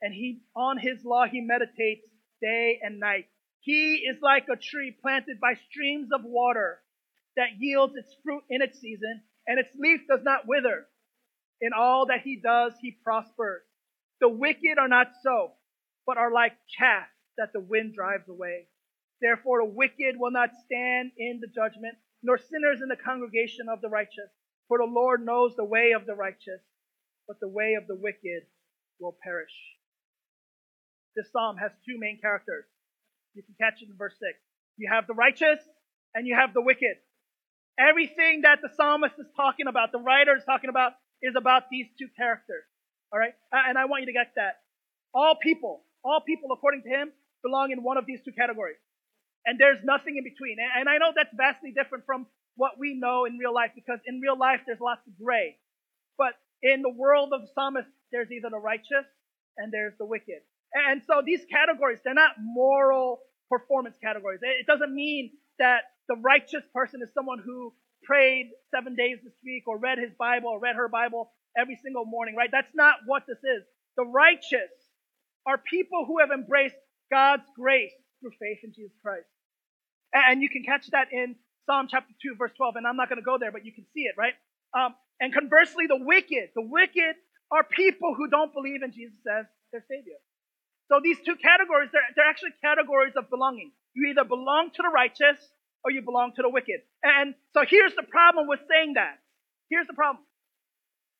And 0.00 0.12
he, 0.12 0.40
on 0.54 0.78
his 0.78 1.04
law, 1.04 1.26
he 1.26 1.40
meditates 1.40 2.06
day 2.40 2.78
and 2.82 3.00
night. 3.00 3.26
He 3.60 3.96
is 3.96 4.18
like 4.22 4.46
a 4.52 4.56
tree 4.56 4.94
planted 5.00 5.40
by 5.40 5.54
streams 5.70 6.10
of 6.12 6.20
water 6.24 6.80
that 7.36 7.58
yields 7.58 7.94
its 7.96 8.14
fruit 8.22 8.44
in 8.48 8.62
its 8.62 8.78
season, 8.78 9.22
and 9.46 9.58
its 9.58 9.74
leaf 9.76 10.00
does 10.08 10.22
not 10.22 10.46
wither. 10.46 10.86
In 11.60 11.70
all 11.76 12.06
that 12.06 12.20
he 12.22 12.36
does, 12.36 12.74
he 12.80 12.96
prospers. 13.02 13.62
The 14.20 14.28
wicked 14.28 14.78
are 14.78 14.88
not 14.88 15.08
so, 15.22 15.52
but 16.06 16.18
are 16.18 16.32
like 16.32 16.52
chaff 16.68 17.06
that 17.38 17.52
the 17.52 17.60
wind 17.60 17.94
drives 17.94 18.28
away. 18.28 18.68
Therefore, 19.20 19.60
the 19.60 19.72
wicked 19.72 20.16
will 20.18 20.30
not 20.30 20.50
stand 20.64 21.12
in 21.16 21.40
the 21.40 21.48
judgment, 21.48 21.96
nor 22.22 22.38
sinners 22.38 22.80
in 22.82 22.88
the 22.88 22.96
congregation 22.96 23.68
of 23.68 23.80
the 23.80 23.88
righteous. 23.88 24.30
For 24.68 24.78
the 24.78 24.90
Lord 24.90 25.24
knows 25.24 25.54
the 25.56 25.64
way 25.64 25.92
of 25.96 26.06
the 26.06 26.14
righteous, 26.14 26.60
but 27.28 27.38
the 27.40 27.48
way 27.48 27.74
of 27.74 27.86
the 27.86 27.94
wicked 27.94 28.42
will 29.00 29.16
perish. 29.22 29.52
This 31.14 31.30
psalm 31.32 31.56
has 31.56 31.72
two 31.86 31.98
main 31.98 32.18
characters. 32.20 32.64
You 33.34 33.42
can 33.42 33.54
catch 33.60 33.82
it 33.82 33.88
in 33.88 33.96
verse 33.96 34.14
6. 34.18 34.38
You 34.76 34.88
have 34.92 35.06
the 35.06 35.14
righteous 35.14 35.60
and 36.14 36.26
you 36.26 36.34
have 36.34 36.52
the 36.52 36.60
wicked. 36.60 36.96
Everything 37.78 38.42
that 38.42 38.60
the 38.62 38.70
psalmist 38.74 39.14
is 39.18 39.26
talking 39.36 39.66
about, 39.66 39.92
the 39.92 40.00
writer 40.00 40.36
is 40.36 40.44
talking 40.44 40.70
about, 40.70 40.92
is 41.22 41.34
about 41.36 41.68
these 41.70 41.86
two 41.98 42.08
characters. 42.16 42.64
All 43.12 43.18
right? 43.18 43.34
Uh, 43.52 43.60
and 43.68 43.78
I 43.78 43.84
want 43.84 44.02
you 44.02 44.06
to 44.06 44.16
get 44.16 44.32
that. 44.36 44.60
All 45.14 45.36
people, 45.40 45.84
all 46.04 46.20
people 46.20 46.50
according 46.52 46.82
to 46.82 46.88
him, 46.88 47.12
belong 47.42 47.70
in 47.70 47.82
one 47.82 47.96
of 47.96 48.06
these 48.06 48.20
two 48.24 48.32
categories. 48.32 48.80
And 49.44 49.60
there's 49.60 49.78
nothing 49.84 50.16
in 50.16 50.24
between. 50.24 50.56
And 50.58 50.88
I 50.88 50.98
know 50.98 51.12
that's 51.14 51.32
vastly 51.36 51.72
different 51.72 52.04
from 52.04 52.26
what 52.56 52.78
we 52.78 52.94
know 52.94 53.24
in 53.24 53.38
real 53.38 53.54
life 53.54 53.70
because 53.74 54.00
in 54.06 54.20
real 54.20 54.38
life 54.38 54.60
there's 54.66 54.80
lots 54.80 55.06
of 55.06 55.16
gray. 55.22 55.56
But 56.18 56.34
in 56.62 56.82
the 56.82 56.90
world 56.90 57.32
of 57.32 57.42
the 57.42 57.48
psalmist, 57.54 57.88
there's 58.12 58.30
either 58.30 58.48
the 58.50 58.58
righteous 58.58 59.06
and 59.56 59.72
there's 59.72 59.94
the 59.98 60.06
wicked. 60.06 60.40
And 60.72 61.02
so 61.06 61.22
these 61.24 61.44
categories, 61.50 62.00
they're 62.04 62.14
not 62.14 62.32
moral 62.40 63.20
performance 63.50 63.96
categories. 64.02 64.40
It 64.42 64.66
doesn't 64.66 64.94
mean 64.94 65.30
that 65.58 65.82
the 66.08 66.16
righteous 66.16 66.64
person 66.74 67.00
is 67.02 67.12
someone 67.14 67.38
who 67.44 67.72
prayed 68.04 68.50
seven 68.70 68.94
days 68.94 69.18
this 69.24 69.34
week 69.44 69.64
or 69.66 69.78
read 69.78 69.98
his 69.98 70.12
Bible 70.18 70.50
or 70.50 70.60
read 70.60 70.76
her 70.76 70.88
Bible 70.88 71.32
every 71.56 71.78
single 71.82 72.04
morning, 72.04 72.36
right? 72.36 72.50
That's 72.50 72.74
not 72.74 72.96
what 73.06 73.24
this 73.26 73.38
is. 73.38 73.64
The 73.96 74.04
righteous 74.04 74.70
are 75.46 75.58
people 75.58 76.04
who 76.06 76.18
have 76.20 76.30
embraced 76.30 76.76
God's 77.10 77.48
grace 77.56 77.92
through 78.20 78.32
faith 78.38 78.58
in 78.64 78.72
Jesus 78.72 78.96
Christ. 79.02 79.26
And 80.12 80.42
you 80.42 80.48
can 80.48 80.62
catch 80.62 80.88
that 80.90 81.08
in 81.12 81.36
Psalm 81.66 81.88
chapter 81.90 82.14
2, 82.22 82.36
verse 82.38 82.52
12. 82.56 82.76
And 82.76 82.86
I'm 82.86 82.96
not 82.96 83.08
going 83.08 83.18
to 83.20 83.24
go 83.24 83.38
there, 83.38 83.52
but 83.52 83.64
you 83.64 83.72
can 83.72 83.84
see 83.94 84.02
it, 84.02 84.14
right? 84.16 84.34
Um, 84.74 84.94
and 85.20 85.32
conversely, 85.32 85.86
the 85.86 85.98
wicked, 85.98 86.50
the 86.54 86.62
wicked 86.62 87.16
are 87.50 87.64
people 87.64 88.14
who 88.16 88.28
don't 88.28 88.52
believe 88.52 88.82
in 88.82 88.92
Jesus 88.92 89.18
as 89.26 89.46
their 89.72 89.84
Savior. 89.88 90.18
So 90.88 91.00
these 91.02 91.18
two 91.24 91.36
categories, 91.36 91.90
they're, 91.92 92.06
they're 92.14 92.28
actually 92.28 92.54
categories 92.62 93.14
of 93.16 93.28
belonging. 93.30 93.72
You 93.94 94.10
either 94.10 94.24
belong 94.24 94.70
to 94.74 94.82
the 94.82 94.88
righteous 94.88 95.38
or 95.84 95.90
you 95.90 96.02
belong 96.02 96.32
to 96.36 96.42
the 96.42 96.48
wicked. 96.48 96.80
And 97.02 97.34
so 97.54 97.62
here's 97.68 97.94
the 97.94 98.02
problem 98.02 98.46
with 98.46 98.60
saying 98.68 98.94
that. 98.94 99.18
Here's 99.70 99.86
the 99.86 99.94
problem. 99.94 100.24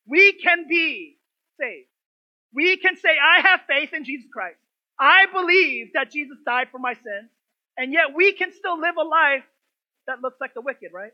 We 0.07 0.33
can 0.33 0.67
be 0.69 1.19
saved. 1.59 1.89
We 2.55 2.77
can 2.77 2.97
say, 2.97 3.11
I 3.11 3.41
have 3.41 3.61
faith 3.69 3.93
in 3.93 4.05
Jesus 4.05 4.27
Christ. 4.33 4.59
I 4.99 5.27
believe 5.33 5.93
that 5.95 6.11
Jesus 6.11 6.39
died 6.45 6.69
for 6.71 6.79
my 6.79 6.95
sins. 6.95 7.31
And 7.77 7.93
yet 7.93 8.15
we 8.15 8.33
can 8.33 8.53
still 8.53 8.81
live 8.81 8.97
a 8.97 9.03
life 9.03 9.45
that 10.07 10.23
looks 10.23 10.37
like 10.41 10.55
the 10.55 10.61
wicked, 10.61 10.91
right? 10.93 11.13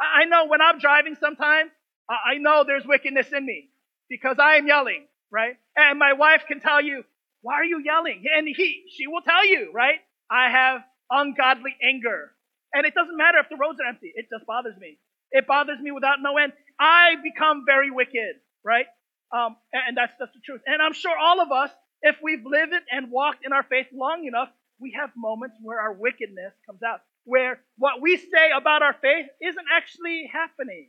I 0.00 0.24
know 0.26 0.46
when 0.46 0.60
I'm 0.60 0.78
driving 0.78 1.16
sometimes, 1.18 1.70
I 2.08 2.38
know 2.38 2.64
there's 2.66 2.86
wickedness 2.86 3.32
in 3.32 3.44
me 3.44 3.70
because 4.08 4.36
I 4.38 4.56
am 4.56 4.66
yelling, 4.66 5.06
right? 5.30 5.56
And 5.76 5.98
my 5.98 6.12
wife 6.12 6.44
can 6.46 6.60
tell 6.60 6.82
you, 6.82 7.04
why 7.42 7.54
are 7.54 7.64
you 7.64 7.80
yelling? 7.84 8.24
And 8.36 8.46
he, 8.46 8.84
she 8.90 9.06
will 9.06 9.22
tell 9.22 9.46
you, 9.46 9.70
right? 9.72 10.00
I 10.30 10.50
have 10.50 10.82
ungodly 11.10 11.74
anger. 11.82 12.32
And 12.72 12.86
it 12.86 12.94
doesn't 12.94 13.16
matter 13.16 13.38
if 13.38 13.48
the 13.48 13.56
roads 13.56 13.78
are 13.80 13.88
empty. 13.88 14.12
It 14.14 14.26
just 14.30 14.46
bothers 14.46 14.76
me. 14.78 14.98
It 15.30 15.46
bothers 15.46 15.80
me 15.80 15.90
without 15.90 16.18
no 16.20 16.36
end. 16.36 16.52
I 16.78 17.16
become 17.22 17.64
very 17.66 17.90
wicked, 17.90 18.36
right? 18.64 18.86
Um, 19.34 19.56
and 19.72 19.96
that's 19.96 20.12
just 20.18 20.32
the 20.34 20.40
truth. 20.44 20.60
And 20.66 20.80
I'm 20.82 20.92
sure 20.92 21.12
all 21.16 21.40
of 21.40 21.50
us, 21.50 21.70
if 22.02 22.16
we've 22.22 22.44
lived 22.44 22.74
and 22.90 23.10
walked 23.10 23.44
in 23.44 23.52
our 23.52 23.62
faith 23.62 23.86
long 23.92 24.24
enough, 24.26 24.48
we 24.78 24.92
have 24.98 25.10
moments 25.16 25.56
where 25.62 25.80
our 25.80 25.92
wickedness 25.92 26.52
comes 26.66 26.82
out, 26.82 27.00
where 27.26 27.60
what 27.76 28.00
we 28.00 28.16
say 28.16 28.50
about 28.56 28.82
our 28.82 28.94
faith 28.94 29.26
isn't 29.42 29.66
actually 29.70 30.30
happening. 30.32 30.88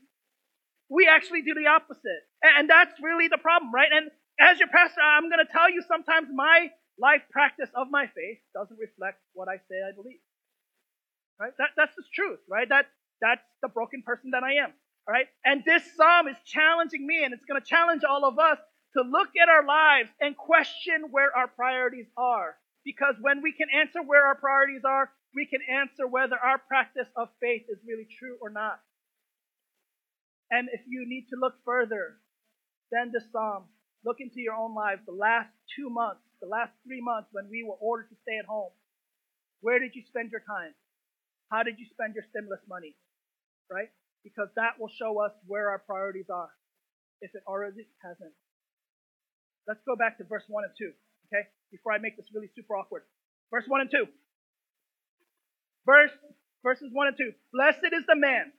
We 0.87 1.09
actually 1.09 1.41
do 1.41 1.53
the 1.53 1.67
opposite. 1.67 2.23
And 2.41 2.69
that's 2.69 2.93
really 3.01 3.27
the 3.27 3.39
problem, 3.39 3.73
right? 3.73 3.89
And 3.91 4.09
as 4.39 4.59
your 4.59 4.69
pastor, 4.69 5.01
I'm 5.01 5.29
going 5.29 5.43
to 5.45 5.51
tell 5.51 5.69
you 5.69 5.83
sometimes 5.87 6.29
my 6.33 6.69
life 6.97 7.23
practice 7.31 7.69
of 7.75 7.87
my 7.89 8.05
faith 8.05 8.37
doesn't 8.53 8.77
reflect 8.79 9.19
what 9.33 9.49
I 9.49 9.57
say 9.67 9.81
I 9.81 9.91
believe. 9.93 10.21
Right? 11.39 11.51
That, 11.57 11.69
that's 11.75 11.95
the 11.95 12.03
truth, 12.13 12.39
right? 12.47 12.69
That, 12.69 12.85
that's 13.19 13.45
the 13.61 13.67
broken 13.67 14.03
person 14.05 14.31
that 14.31 14.43
I 14.43 14.63
am. 14.63 14.71
All 15.07 15.13
right? 15.13 15.27
And 15.43 15.63
this 15.65 15.83
psalm 15.97 16.27
is 16.27 16.37
challenging 16.45 17.05
me, 17.05 17.23
and 17.23 17.33
it's 17.33 17.45
going 17.45 17.59
to 17.59 17.65
challenge 17.65 18.03
all 18.07 18.25
of 18.25 18.37
us 18.37 18.59
to 18.95 19.01
look 19.01 19.29
at 19.41 19.49
our 19.49 19.65
lives 19.65 20.09
and 20.21 20.37
question 20.37 21.09
where 21.11 21.35
our 21.35 21.47
priorities 21.47 22.07
are. 22.15 22.55
Because 22.85 23.15
when 23.21 23.41
we 23.41 23.51
can 23.51 23.67
answer 23.73 24.01
where 24.01 24.25
our 24.25 24.35
priorities 24.35 24.83
are, 24.85 25.11
we 25.35 25.45
can 25.45 25.61
answer 25.61 26.07
whether 26.07 26.35
our 26.37 26.57
practice 26.57 27.07
of 27.15 27.29
faith 27.41 27.63
is 27.69 27.77
really 27.87 28.07
true 28.19 28.37
or 28.41 28.49
not. 28.49 28.79
And 30.49 30.69
if 30.71 30.81
you 30.87 31.03
need 31.05 31.27
to 31.29 31.39
look 31.39 31.55
further 31.65 32.17
than 32.91 33.11
the 33.11 33.21
psalm, 33.31 33.65
look 34.05 34.17
into 34.19 34.39
your 34.39 34.55
own 34.55 34.73
lives 34.73 35.01
the 35.05 35.11
last 35.11 35.51
two 35.75 35.89
months, 35.89 36.23
the 36.41 36.47
last 36.47 36.71
three 36.85 37.01
months 37.01 37.29
when 37.31 37.49
we 37.49 37.63
were 37.63 37.75
ordered 37.79 38.09
to 38.09 38.15
stay 38.23 38.37
at 38.39 38.45
home. 38.45 38.71
Where 39.61 39.79
did 39.79 39.95
you 39.95 40.03
spend 40.07 40.31
your 40.31 40.41
time? 40.47 40.73
How 41.51 41.63
did 41.63 41.79
you 41.79 41.85
spend 41.91 42.15
your 42.15 42.23
stimulus 42.29 42.61
money? 42.67 42.95
Right? 43.69 43.89
Because 44.23 44.47
that 44.55 44.79
will 44.79 44.91
show 44.99 45.19
us 45.19 45.31
where 45.47 45.69
our 45.69 45.79
priorities 45.79 46.29
are, 46.31 46.49
if 47.21 47.35
it 47.35 47.43
already 47.47 47.87
hasn't. 48.03 48.33
Let's 49.67 49.83
go 49.85 49.95
back 49.95 50.17
to 50.19 50.23
verse 50.23 50.43
1 50.47 50.63
and 50.63 50.73
2, 50.77 50.91
okay? 51.27 51.43
Before 51.71 51.91
I 51.91 51.97
make 51.99 52.15
this 52.15 52.27
really 52.33 52.49
super 52.55 52.75
awkward. 52.75 53.03
Verse 53.51 53.65
1 53.67 53.81
and 53.81 53.91
2. 53.91 54.07
Verse, 55.87 56.11
verses 56.63 56.89
1 56.91 57.07
and 57.07 57.17
2. 57.17 57.31
Blessed 57.53 57.93
is 57.93 58.05
the 58.07 58.15
man 58.15 58.51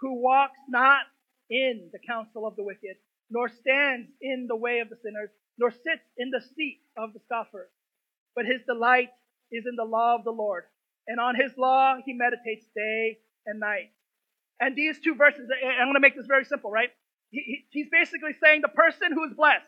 who 0.00 0.20
walks 0.20 0.58
not 0.68 1.00
in 1.48 1.88
the 1.90 1.98
counsel 2.06 2.46
of 2.46 2.54
the 2.54 2.62
wicked, 2.62 2.96
nor 3.30 3.48
stands 3.48 4.08
in 4.20 4.46
the 4.46 4.56
way 4.56 4.80
of 4.80 4.90
the 4.90 4.96
sinners, 5.02 5.30
nor 5.58 5.70
sits 5.70 6.04
in 6.18 6.30
the 6.30 6.42
seat 6.54 6.80
of 6.98 7.14
the 7.14 7.20
scoffers. 7.24 7.70
But 8.34 8.44
his 8.44 8.60
delight 8.66 9.08
is 9.50 9.64
in 9.66 9.74
the 9.76 9.88
law 9.88 10.16
of 10.16 10.24
the 10.24 10.30
Lord, 10.30 10.64
and 11.08 11.18
on 11.18 11.34
his 11.34 11.52
law 11.56 11.96
he 12.04 12.12
meditates 12.12 12.66
day 12.76 13.18
and 13.46 13.58
night. 13.58 13.90
And 14.60 14.76
these 14.76 15.00
two 15.00 15.14
verses, 15.14 15.48
I'm 15.50 15.86
going 15.86 15.94
to 15.94 16.00
make 16.00 16.16
this 16.16 16.26
very 16.26 16.44
simple, 16.44 16.70
right? 16.70 16.90
He, 17.30 17.64
he's 17.70 17.88
basically 17.90 18.32
saying 18.42 18.60
the 18.60 18.68
person 18.68 19.12
who 19.12 19.24
is 19.24 19.32
blessed, 19.34 19.64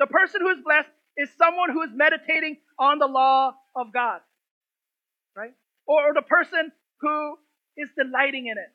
the 0.00 0.06
person 0.06 0.40
who 0.40 0.48
is 0.48 0.58
blessed 0.64 0.88
is 1.16 1.30
someone 1.38 1.70
who 1.70 1.82
is 1.82 1.90
meditating 1.94 2.56
on 2.78 2.98
the 2.98 3.06
law 3.06 3.54
of 3.76 3.92
God? 3.92 4.20
Or, 5.86 6.14
the 6.14 6.22
person 6.22 6.72
who 7.00 7.36
is 7.76 7.88
delighting 7.96 8.46
in 8.46 8.56
it. 8.58 8.72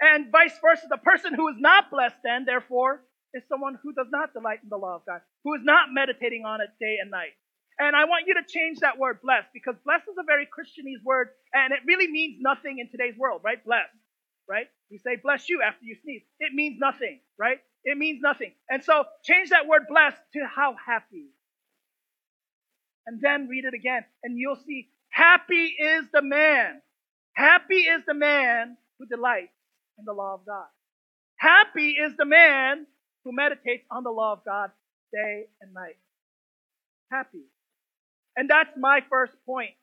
And 0.00 0.30
vice 0.32 0.58
versa, 0.60 0.86
the 0.88 0.98
person 0.98 1.34
who 1.34 1.48
is 1.48 1.56
not 1.58 1.90
blessed 1.90 2.16
then, 2.24 2.44
therefore, 2.44 3.02
is 3.34 3.42
someone 3.48 3.78
who 3.82 3.92
does 3.92 4.08
not 4.10 4.32
delight 4.32 4.60
in 4.62 4.68
the 4.68 4.76
law 4.76 4.96
of 4.96 5.06
God, 5.06 5.20
who 5.44 5.54
is 5.54 5.62
not 5.64 5.88
meditating 5.92 6.44
on 6.44 6.60
it 6.60 6.68
day 6.80 6.98
and 7.00 7.10
night. 7.10 7.32
And 7.78 7.96
I 7.96 8.04
want 8.04 8.26
you 8.26 8.34
to 8.34 8.44
change 8.46 8.80
that 8.80 8.98
word 8.98 9.20
blessed 9.22 9.48
because 9.54 9.74
blessed 9.84 10.04
is 10.10 10.16
a 10.20 10.24
very 10.24 10.46
Christianese 10.46 11.02
word 11.04 11.30
and 11.54 11.72
it 11.72 11.80
really 11.86 12.06
means 12.06 12.36
nothing 12.40 12.78
in 12.78 12.90
today's 12.90 13.16
world, 13.16 13.40
right? 13.42 13.64
Blessed, 13.64 13.96
right? 14.48 14.66
We 14.90 14.98
say 14.98 15.16
bless 15.16 15.48
you 15.48 15.62
after 15.62 15.84
you 15.84 15.96
sneeze. 16.02 16.22
It 16.38 16.52
means 16.54 16.78
nothing, 16.78 17.20
right? 17.38 17.58
It 17.84 17.96
means 17.96 18.20
nothing. 18.22 18.52
And 18.68 18.84
so 18.84 19.04
change 19.24 19.50
that 19.50 19.66
word 19.66 19.82
blessed 19.88 20.20
to 20.34 20.40
how 20.44 20.76
happy. 20.84 21.32
And 23.06 23.20
then 23.20 23.48
read 23.48 23.64
it 23.64 23.74
again 23.74 24.04
and 24.22 24.38
you'll 24.38 24.60
see 24.66 24.88
happy 25.12 25.76
is 25.78 26.04
the 26.12 26.22
man. 26.22 26.82
Happy 27.34 27.76
is 27.76 28.02
the 28.06 28.14
man 28.14 28.76
who 28.98 29.06
delights 29.06 29.52
in 29.98 30.04
the 30.04 30.12
law 30.12 30.34
of 30.34 30.44
God. 30.44 30.66
Happy 31.36 31.90
is 31.90 32.12
the 32.18 32.24
man 32.24 32.86
who 33.24 33.32
meditates 33.32 33.84
on 33.90 34.04
the 34.04 34.10
law 34.10 34.32
of 34.32 34.44
God 34.44 34.70
day 35.12 35.46
and 35.60 35.72
night. 35.74 35.96
Happy. 37.10 37.44
And 38.36 38.48
that's 38.48 38.70
my 38.76 39.00
first 39.10 39.32
point. 39.46 39.74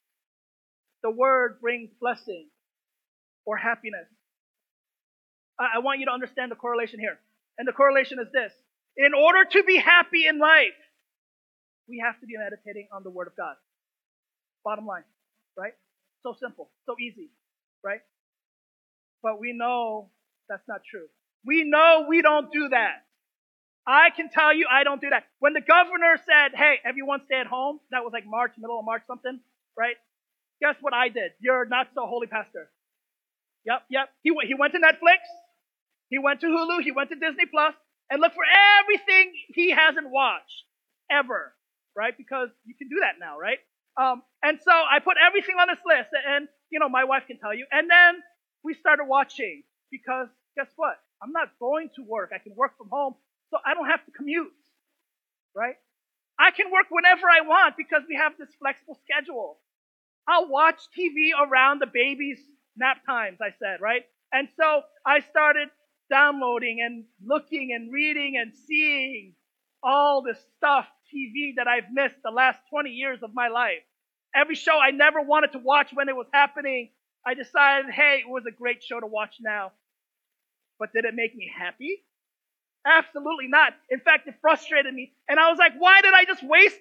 The 1.03 1.11
word 1.11 1.59
brings 1.61 1.89
blessing 1.99 2.47
or 3.45 3.57
happiness. 3.57 4.07
I, 5.59 5.75
I 5.75 5.79
want 5.79 5.99
you 5.99 6.05
to 6.07 6.11
understand 6.11 6.51
the 6.51 6.55
correlation 6.55 6.99
here. 6.99 7.19
And 7.57 7.67
the 7.67 7.73
correlation 7.73 8.19
is 8.19 8.27
this. 8.33 8.51
In 8.97 9.13
order 9.13 9.45
to 9.45 9.63
be 9.63 9.77
happy 9.77 10.27
in 10.27 10.39
life, 10.39 10.75
we 11.87 12.01
have 12.03 12.19
to 12.19 12.25
be 12.25 12.35
meditating 12.37 12.87
on 12.91 13.03
the 13.03 13.09
word 13.09 13.27
of 13.27 13.35
God. 13.35 13.55
Bottom 14.63 14.85
line, 14.85 15.03
right? 15.57 15.73
So 16.23 16.35
simple, 16.39 16.69
so 16.85 16.95
easy, 16.99 17.29
right? 17.83 18.01
But 19.23 19.39
we 19.39 19.53
know 19.53 20.09
that's 20.49 20.67
not 20.67 20.81
true. 20.89 21.07
We 21.45 21.63
know 21.63 22.05
we 22.07 22.21
don't 22.21 22.51
do 22.51 22.69
that. 22.69 23.05
I 23.87 24.09
can 24.11 24.29
tell 24.29 24.53
you 24.53 24.67
I 24.69 24.83
don't 24.83 25.01
do 25.01 25.09
that. 25.09 25.23
When 25.39 25.53
the 25.53 25.61
governor 25.61 26.17
said, 26.25 26.55
hey, 26.55 26.79
everyone 26.85 27.21
stay 27.25 27.39
at 27.39 27.47
home, 27.47 27.79
that 27.91 28.03
was 28.03 28.13
like 28.13 28.25
March, 28.25 28.51
middle 28.57 28.79
of 28.79 28.85
March 28.85 29.03
something, 29.07 29.39
right? 29.77 29.95
Guess 30.61 30.75
what 30.81 30.93
I 30.93 31.09
did? 31.09 31.31
You're 31.39 31.65
not 31.65 31.87
so 31.95 32.05
holy 32.05 32.27
pastor. 32.27 32.69
Yep, 33.65 33.83
yep. 33.89 34.09
He, 34.23 34.31
he 34.47 34.53
went 34.53 34.73
to 34.73 34.79
Netflix. 34.79 35.19
He 36.09 36.19
went 36.19 36.41
to 36.41 36.47
Hulu. 36.47 36.81
He 36.83 36.91
went 36.91 37.09
to 37.09 37.15
Disney 37.15 37.45
Plus 37.45 37.73
and 38.09 38.21
looked 38.21 38.35
for 38.35 38.43
everything 38.81 39.33
he 39.49 39.71
hasn't 39.71 40.09
watched 40.09 40.63
ever, 41.09 41.53
right? 41.95 42.15
Because 42.17 42.49
you 42.65 42.75
can 42.75 42.89
do 42.89 42.97
that 43.01 43.19
now, 43.19 43.39
right? 43.39 43.59
Um, 43.99 44.23
and 44.41 44.59
so 44.63 44.71
I 44.71 44.99
put 44.99 45.17
everything 45.19 45.55
on 45.59 45.67
this 45.67 45.83
list 45.85 46.09
and, 46.15 46.47
you 46.71 46.79
know, 46.79 46.87
my 46.87 47.03
wife 47.03 47.23
can 47.27 47.37
tell 47.37 47.53
you. 47.53 47.65
And 47.71 47.89
then 47.89 48.23
we 48.63 48.73
started 48.73 49.03
watching 49.05 49.63
because 49.91 50.29
guess 50.55 50.71
what? 50.77 50.95
I'm 51.21 51.33
not 51.33 51.49
going 51.59 51.89
to 51.97 52.03
work. 52.03 52.31
I 52.33 52.39
can 52.39 52.55
work 52.55 52.77
from 52.77 52.87
home 52.89 53.15
so 53.51 53.57
I 53.65 53.73
don't 53.73 53.87
have 53.87 54.05
to 54.05 54.11
commute, 54.11 54.53
right? 55.53 55.75
I 56.39 56.51
can 56.51 56.71
work 56.71 56.85
whenever 56.89 57.27
I 57.27 57.45
want 57.45 57.75
because 57.75 58.03
we 58.07 58.15
have 58.15 58.33
this 58.39 58.47
flexible 58.59 58.97
schedule. 59.03 59.59
I'll 60.27 60.47
watch 60.47 60.79
TV 60.97 61.31
around 61.35 61.81
the 61.81 61.87
baby's 61.91 62.39
nap 62.77 63.05
times, 63.05 63.39
I 63.41 63.49
said, 63.59 63.81
right? 63.81 64.03
And 64.31 64.47
so 64.55 64.81
I 65.05 65.19
started 65.19 65.67
downloading 66.09 66.79
and 66.85 67.03
looking 67.25 67.71
and 67.75 67.91
reading 67.91 68.37
and 68.39 68.53
seeing 68.67 69.33
all 69.83 70.21
this 70.21 70.39
stuff, 70.57 70.85
TV 71.13 71.55
that 71.57 71.67
I've 71.67 71.91
missed 71.91 72.21
the 72.23 72.31
last 72.31 72.59
20 72.69 72.91
years 72.91 73.19
of 73.23 73.31
my 73.33 73.47
life. 73.49 73.83
Every 74.35 74.55
show 74.55 74.77
I 74.77 74.91
never 74.91 75.21
wanted 75.21 75.53
to 75.53 75.59
watch 75.59 75.89
when 75.93 76.09
it 76.09 76.15
was 76.15 76.27
happening, 76.33 76.91
I 77.25 77.33
decided, 77.33 77.91
hey, 77.91 78.23
it 78.25 78.29
was 78.29 78.43
a 78.47 78.51
great 78.51 78.83
show 78.83 78.99
to 78.99 79.07
watch 79.07 79.35
now. 79.41 79.71
But 80.79 80.93
did 80.93 81.05
it 81.05 81.15
make 81.15 81.35
me 81.35 81.51
happy? 81.57 82.03
Absolutely 82.85 83.47
not. 83.47 83.73
In 83.89 83.99
fact, 83.99 84.27
it 84.27 84.35
frustrated 84.41 84.93
me. 84.93 85.13
And 85.27 85.39
I 85.39 85.49
was 85.49 85.57
like, 85.59 85.73
why 85.77 86.01
did 86.01 86.13
I 86.13 86.25
just 86.25 86.43
waste, 86.43 86.79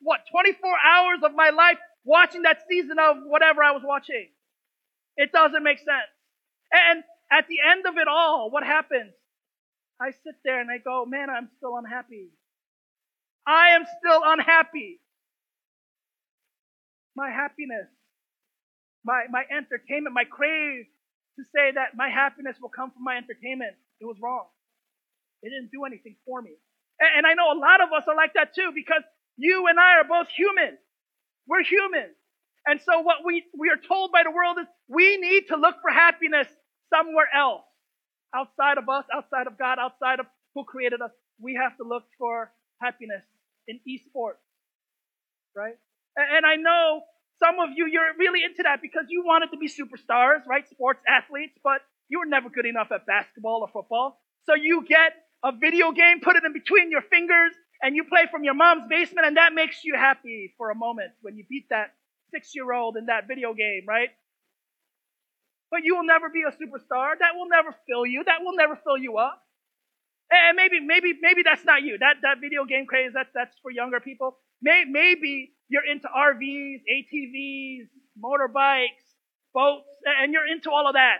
what, 0.00 0.20
24 0.30 0.70
hours 0.86 1.20
of 1.24 1.34
my 1.34 1.50
life 1.50 1.78
watching 2.04 2.42
that 2.42 2.58
season 2.68 2.98
of 2.98 3.16
whatever 3.24 3.62
I 3.62 3.72
was 3.72 3.82
watching? 3.84 4.28
It 5.16 5.32
doesn't 5.32 5.62
make 5.62 5.78
sense. 5.78 6.10
And 6.72 7.04
at 7.32 7.46
the 7.48 7.58
end 7.72 7.86
of 7.86 7.96
it 7.98 8.08
all, 8.08 8.50
what 8.50 8.64
happens? 8.64 9.12
I 10.00 10.10
sit 10.10 10.34
there 10.44 10.60
and 10.60 10.70
I 10.70 10.78
go, 10.78 11.04
man, 11.06 11.30
I'm 11.30 11.48
still 11.56 11.76
unhappy. 11.76 12.28
I 13.46 13.70
am 13.70 13.84
still 14.00 14.22
unhappy. 14.24 15.00
My 17.16 17.30
happiness, 17.30 17.88
my, 19.04 19.24
my 19.30 19.44
entertainment, 19.50 20.14
my 20.14 20.24
crave 20.24 20.86
to 21.38 21.44
say 21.54 21.72
that 21.74 21.96
my 21.96 22.08
happiness 22.08 22.56
will 22.60 22.70
come 22.70 22.90
from 22.90 23.04
my 23.04 23.16
entertainment. 23.16 23.74
It 24.00 24.06
was 24.06 24.16
wrong. 24.22 24.46
It 25.42 25.50
didn't 25.50 25.70
do 25.72 25.84
anything 25.84 26.16
for 26.26 26.40
me. 26.42 26.52
And 27.00 27.26
I 27.26 27.34
know 27.34 27.52
a 27.52 27.58
lot 27.58 27.82
of 27.82 27.92
us 27.92 28.04
are 28.08 28.16
like 28.16 28.34
that 28.34 28.54
too 28.54 28.70
because 28.74 29.02
you 29.36 29.66
and 29.68 29.78
I 29.78 29.98
are 29.98 30.04
both 30.04 30.28
human. 30.36 30.78
We're 31.46 31.64
human. 31.64 32.10
And 32.66 32.80
so 32.80 33.00
what 33.00 33.18
we, 33.24 33.44
we 33.58 33.68
are 33.68 33.76
told 33.76 34.12
by 34.12 34.22
the 34.22 34.30
world 34.30 34.58
is 34.60 34.66
we 34.88 35.18
need 35.18 35.48
to 35.48 35.56
look 35.56 35.76
for 35.82 35.90
happiness 35.90 36.48
somewhere 36.92 37.28
else. 37.34 37.62
Outside 38.34 38.78
of 38.78 38.88
us, 38.88 39.04
outside 39.14 39.46
of 39.46 39.58
God, 39.58 39.78
outside 39.78 40.20
of 40.20 40.26
who 40.54 40.64
created 40.64 41.02
us. 41.02 41.10
We 41.40 41.58
have 41.60 41.76
to 41.78 41.84
look 41.84 42.04
for 42.18 42.52
happiness 42.80 43.22
in 43.68 43.80
esports. 43.86 44.40
Right? 45.54 45.76
And 46.16 46.46
I 46.46 46.56
know 46.56 47.02
some 47.38 47.58
of 47.58 47.70
you, 47.74 47.86
you're 47.86 48.14
really 48.18 48.44
into 48.44 48.62
that 48.62 48.80
because 48.80 49.06
you 49.08 49.24
wanted 49.24 49.50
to 49.50 49.56
be 49.56 49.68
superstars, 49.68 50.46
right? 50.46 50.68
Sports 50.68 51.00
athletes, 51.08 51.58
but 51.62 51.80
you 52.08 52.20
were 52.20 52.26
never 52.26 52.48
good 52.48 52.66
enough 52.66 52.92
at 52.92 53.06
basketball 53.06 53.60
or 53.62 53.68
football. 53.68 54.20
So 54.46 54.54
you 54.54 54.84
get 54.86 55.12
a 55.42 55.52
video 55.52 55.92
game, 55.92 56.20
put 56.20 56.36
it 56.36 56.44
in 56.44 56.52
between 56.52 56.90
your 56.90 57.02
fingers, 57.02 57.52
and 57.82 57.96
you 57.96 58.04
play 58.04 58.26
from 58.30 58.44
your 58.44 58.54
mom's 58.54 58.84
basement, 58.88 59.26
and 59.26 59.36
that 59.36 59.52
makes 59.52 59.84
you 59.84 59.94
happy 59.96 60.54
for 60.56 60.70
a 60.70 60.74
moment 60.74 61.12
when 61.22 61.36
you 61.36 61.44
beat 61.48 61.66
that 61.70 61.92
six 62.30 62.54
year 62.54 62.72
old 62.72 62.96
in 62.96 63.06
that 63.06 63.26
video 63.26 63.52
game, 63.52 63.84
right? 63.86 64.10
But 65.70 65.82
you 65.82 65.96
will 65.96 66.04
never 66.06 66.28
be 66.28 66.42
a 66.46 66.52
superstar. 66.52 67.18
That 67.18 67.34
will 67.34 67.48
never 67.48 67.74
fill 67.88 68.06
you. 68.06 68.22
That 68.24 68.42
will 68.42 68.54
never 68.56 68.76
fill 68.76 68.96
you 68.96 69.18
up. 69.18 69.42
And 70.30 70.56
maybe, 70.56 70.80
maybe, 70.80 71.14
maybe 71.20 71.42
that's 71.42 71.64
not 71.64 71.82
you. 71.82 71.98
That, 71.98 72.16
that 72.22 72.40
video 72.40 72.64
game 72.64 72.86
craze, 72.86 73.12
that's, 73.12 73.30
that's 73.34 73.54
for 73.60 73.70
younger 73.70 74.00
people. 74.00 74.38
May, 74.64 74.84
maybe 74.88 75.52
you're 75.68 75.84
into 75.84 76.08
RVs, 76.08 76.80
ATVs, 76.88 77.86
motorbikes, 78.18 79.04
boats, 79.52 79.90
and 80.22 80.32
you're 80.32 80.46
into 80.50 80.70
all 80.70 80.88
of 80.88 80.94
that. 80.94 81.18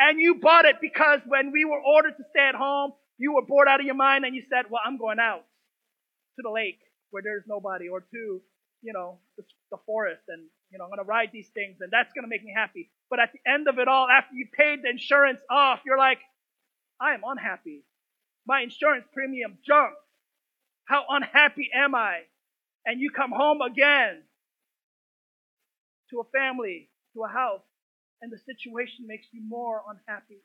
And 0.00 0.18
you 0.20 0.34
bought 0.34 0.64
it 0.64 0.76
because 0.80 1.20
when 1.26 1.52
we 1.52 1.64
were 1.64 1.80
ordered 1.80 2.16
to 2.16 2.24
stay 2.30 2.48
at 2.48 2.56
home, 2.56 2.92
you 3.18 3.34
were 3.34 3.42
bored 3.46 3.68
out 3.68 3.78
of 3.78 3.86
your 3.86 3.94
mind 3.94 4.24
and 4.24 4.34
you 4.34 4.42
said, 4.50 4.64
well, 4.68 4.82
I'm 4.84 4.98
going 4.98 5.20
out 5.20 5.44
to 6.36 6.42
the 6.42 6.50
lake 6.50 6.80
where 7.10 7.22
there's 7.22 7.44
nobody 7.46 7.88
or 7.88 8.00
to, 8.00 8.42
you 8.82 8.92
know, 8.92 9.18
the, 9.36 9.44
the 9.70 9.76
forest 9.86 10.22
and, 10.26 10.42
you 10.72 10.78
know, 10.78 10.84
I'm 10.84 10.90
going 10.90 10.98
to 10.98 11.04
ride 11.04 11.30
these 11.32 11.50
things 11.54 11.76
and 11.80 11.92
that's 11.92 12.12
going 12.14 12.24
to 12.24 12.28
make 12.28 12.42
me 12.42 12.52
happy. 12.56 12.90
But 13.10 13.20
at 13.20 13.30
the 13.32 13.38
end 13.48 13.68
of 13.68 13.78
it 13.78 13.86
all, 13.86 14.08
after 14.08 14.34
you 14.34 14.48
paid 14.52 14.80
the 14.82 14.90
insurance 14.90 15.38
off, 15.48 15.80
you're 15.86 15.98
like, 15.98 16.18
I 17.00 17.14
am 17.14 17.20
unhappy. 17.24 17.84
My 18.44 18.62
insurance 18.62 19.04
premium 19.14 19.58
jumped. 19.64 19.98
How 20.86 21.04
unhappy 21.08 21.70
am 21.72 21.94
I? 21.94 22.22
And 22.84 23.00
you 23.00 23.10
come 23.10 23.30
home 23.30 23.60
again 23.60 24.22
to 26.10 26.20
a 26.20 26.24
family, 26.36 26.90
to 27.14 27.22
a 27.22 27.28
house, 27.28 27.62
and 28.20 28.30
the 28.30 28.38
situation 28.38 29.06
makes 29.06 29.26
you 29.32 29.42
more 29.46 29.82
unhappy. 29.88 30.42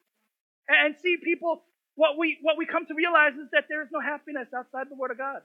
And 0.68 0.96
see, 1.02 1.18
people, 1.18 1.64
what 1.96 2.18
we, 2.18 2.38
what 2.42 2.58
we 2.58 2.66
come 2.66 2.86
to 2.88 2.94
realize 2.94 3.34
is 3.34 3.50
that 3.54 3.66
there 3.70 3.82
is 3.82 3.90
no 3.92 4.00
happiness 4.00 4.48
outside 4.56 4.88
the 4.90 4.96
Word 4.96 5.12
of 5.12 5.18
God. 5.18 5.42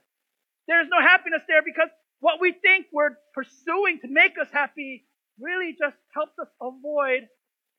There 0.69 0.81
is 0.81 0.89
no 0.91 1.01
happiness 1.01 1.43
there 1.49 1.63
because 1.63 1.89
what 2.21 2.41
we 2.41 2.53
think 2.53 2.87
we're 2.93 3.17
pursuing 3.35 3.99
to 4.01 4.09
make 4.09 4.33
us 4.41 4.49
happy 4.53 5.05
really 5.41 5.77
just 5.79 5.97
helps 6.15 6.39
us 6.39 6.49
avoid 6.61 7.29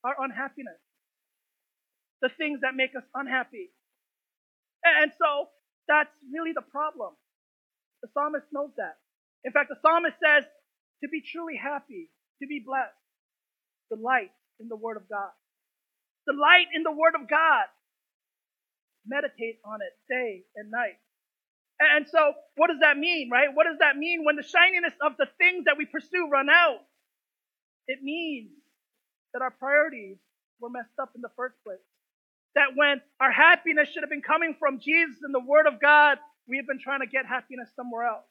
our 0.04 0.14
unhappiness. 0.20 0.78
The 2.20 2.28
things 2.36 2.60
that 2.60 2.74
make 2.74 2.94
us 2.96 3.04
unhappy. 3.14 3.70
And 4.84 5.12
so 5.18 5.48
that's 5.88 6.12
really 6.32 6.52
the 6.54 6.62
problem. 6.62 7.14
The 8.02 8.08
psalmist 8.12 8.46
knows 8.52 8.70
that. 8.76 8.96
In 9.44 9.52
fact, 9.52 9.68
the 9.68 9.76
psalmist 9.82 10.16
says 10.22 10.44
to 11.02 11.08
be 11.08 11.22
truly 11.22 11.56
happy, 11.56 12.10
to 12.42 12.46
be 12.48 12.62
blessed, 12.64 12.96
delight 13.90 14.32
in 14.60 14.68
the 14.68 14.76
Word 14.76 14.96
of 14.96 15.08
God. 15.08 15.30
Delight 16.26 16.68
in 16.74 16.82
the 16.82 16.92
Word 16.92 17.14
of 17.20 17.28
God. 17.28 17.66
Meditate 19.06 19.60
on 19.64 19.80
it 19.82 19.92
day 20.08 20.44
and 20.56 20.70
night. 20.70 20.96
And 21.80 22.06
so, 22.08 22.32
what 22.56 22.68
does 22.68 22.80
that 22.80 22.96
mean, 22.96 23.30
right? 23.30 23.48
What 23.52 23.64
does 23.64 23.78
that 23.80 23.96
mean 23.96 24.24
when 24.24 24.36
the 24.36 24.42
shininess 24.42 24.94
of 25.02 25.16
the 25.18 25.26
things 25.38 25.64
that 25.66 25.76
we 25.76 25.86
pursue 25.86 26.28
run 26.30 26.48
out? 26.48 26.80
It 27.88 28.02
means 28.02 28.50
that 29.34 29.42
our 29.42 29.50
priorities 29.50 30.16
were 30.60 30.70
messed 30.70 30.98
up 31.00 31.10
in 31.14 31.20
the 31.20 31.30
first 31.36 31.56
place. 31.64 31.82
That 32.54 32.76
when 32.76 33.02
our 33.20 33.32
happiness 33.32 33.88
should 33.90 34.04
have 34.04 34.10
been 34.10 34.22
coming 34.22 34.56
from 34.58 34.80
Jesus 34.80 35.18
and 35.22 35.34
the 35.34 35.40
Word 35.40 35.66
of 35.66 35.80
God, 35.80 36.18
we 36.48 36.56
have 36.58 36.66
been 36.66 36.80
trying 36.80 37.00
to 37.00 37.06
get 37.06 37.26
happiness 37.26 37.68
somewhere 37.76 38.06
else. 38.06 38.24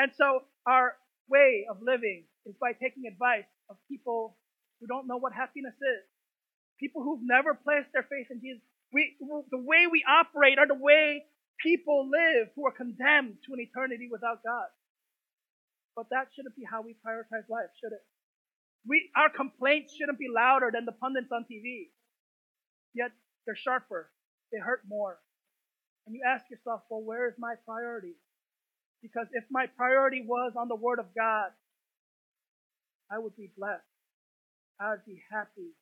And 0.00 0.10
so 0.16 0.40
our 0.64 0.96
way 1.28 1.66
of 1.68 1.76
living 1.82 2.24
is 2.46 2.56
by 2.56 2.72
taking 2.72 3.04
advice 3.04 3.44
of 3.68 3.76
people 3.86 4.38
who 4.80 4.86
don't 4.86 5.06
know 5.06 5.18
what 5.18 5.34
happiness 5.34 5.76
is. 5.76 6.04
People 6.80 7.02
who've 7.04 7.20
never 7.22 7.52
placed 7.52 7.92
their 7.92 8.08
faith 8.08 8.32
in 8.32 8.40
Jesus. 8.40 8.64
We, 8.94 9.12
the 9.20 9.60
way 9.60 9.84
we 9.92 10.02
operate 10.08 10.58
are 10.58 10.66
the 10.66 10.80
way 10.80 11.24
people 11.60 12.08
live 12.08 12.48
who 12.56 12.66
are 12.66 12.72
condemned 12.72 13.44
to 13.44 13.52
an 13.52 13.60
eternity 13.60 14.08
without 14.10 14.42
God. 14.42 14.72
But 15.94 16.08
that 16.16 16.32
shouldn't 16.34 16.56
be 16.56 16.64
how 16.64 16.80
we 16.80 16.96
prioritize 17.04 17.44
life, 17.52 17.68
should 17.78 17.92
it? 17.92 18.00
We, 18.88 19.10
our 19.14 19.28
complaints 19.28 19.92
shouldn't 19.92 20.18
be 20.18 20.32
louder 20.34 20.70
than 20.72 20.86
the 20.86 20.96
pundits 20.96 21.28
on 21.30 21.44
TV. 21.44 21.92
Yet 22.94 23.12
they're 23.44 23.54
sharper. 23.54 24.08
They 24.50 24.58
hurt 24.58 24.80
more. 24.88 25.18
And 26.06 26.16
you 26.16 26.22
ask 26.26 26.48
yourself, 26.48 26.80
well, 26.88 27.02
where 27.02 27.28
is 27.28 27.34
my 27.38 27.54
priority? 27.66 28.16
Because 29.02 29.26
if 29.32 29.44
my 29.50 29.66
priority 29.66 30.22
was 30.26 30.52
on 30.56 30.68
the 30.68 30.76
Word 30.76 30.98
of 30.98 31.06
God, 31.16 31.50
I 33.10 33.18
would 33.18 33.36
be 33.36 33.50
blessed. 33.56 33.82
I 34.78 34.90
would 34.90 35.04
be 35.04 35.22
happy. 35.30 35.72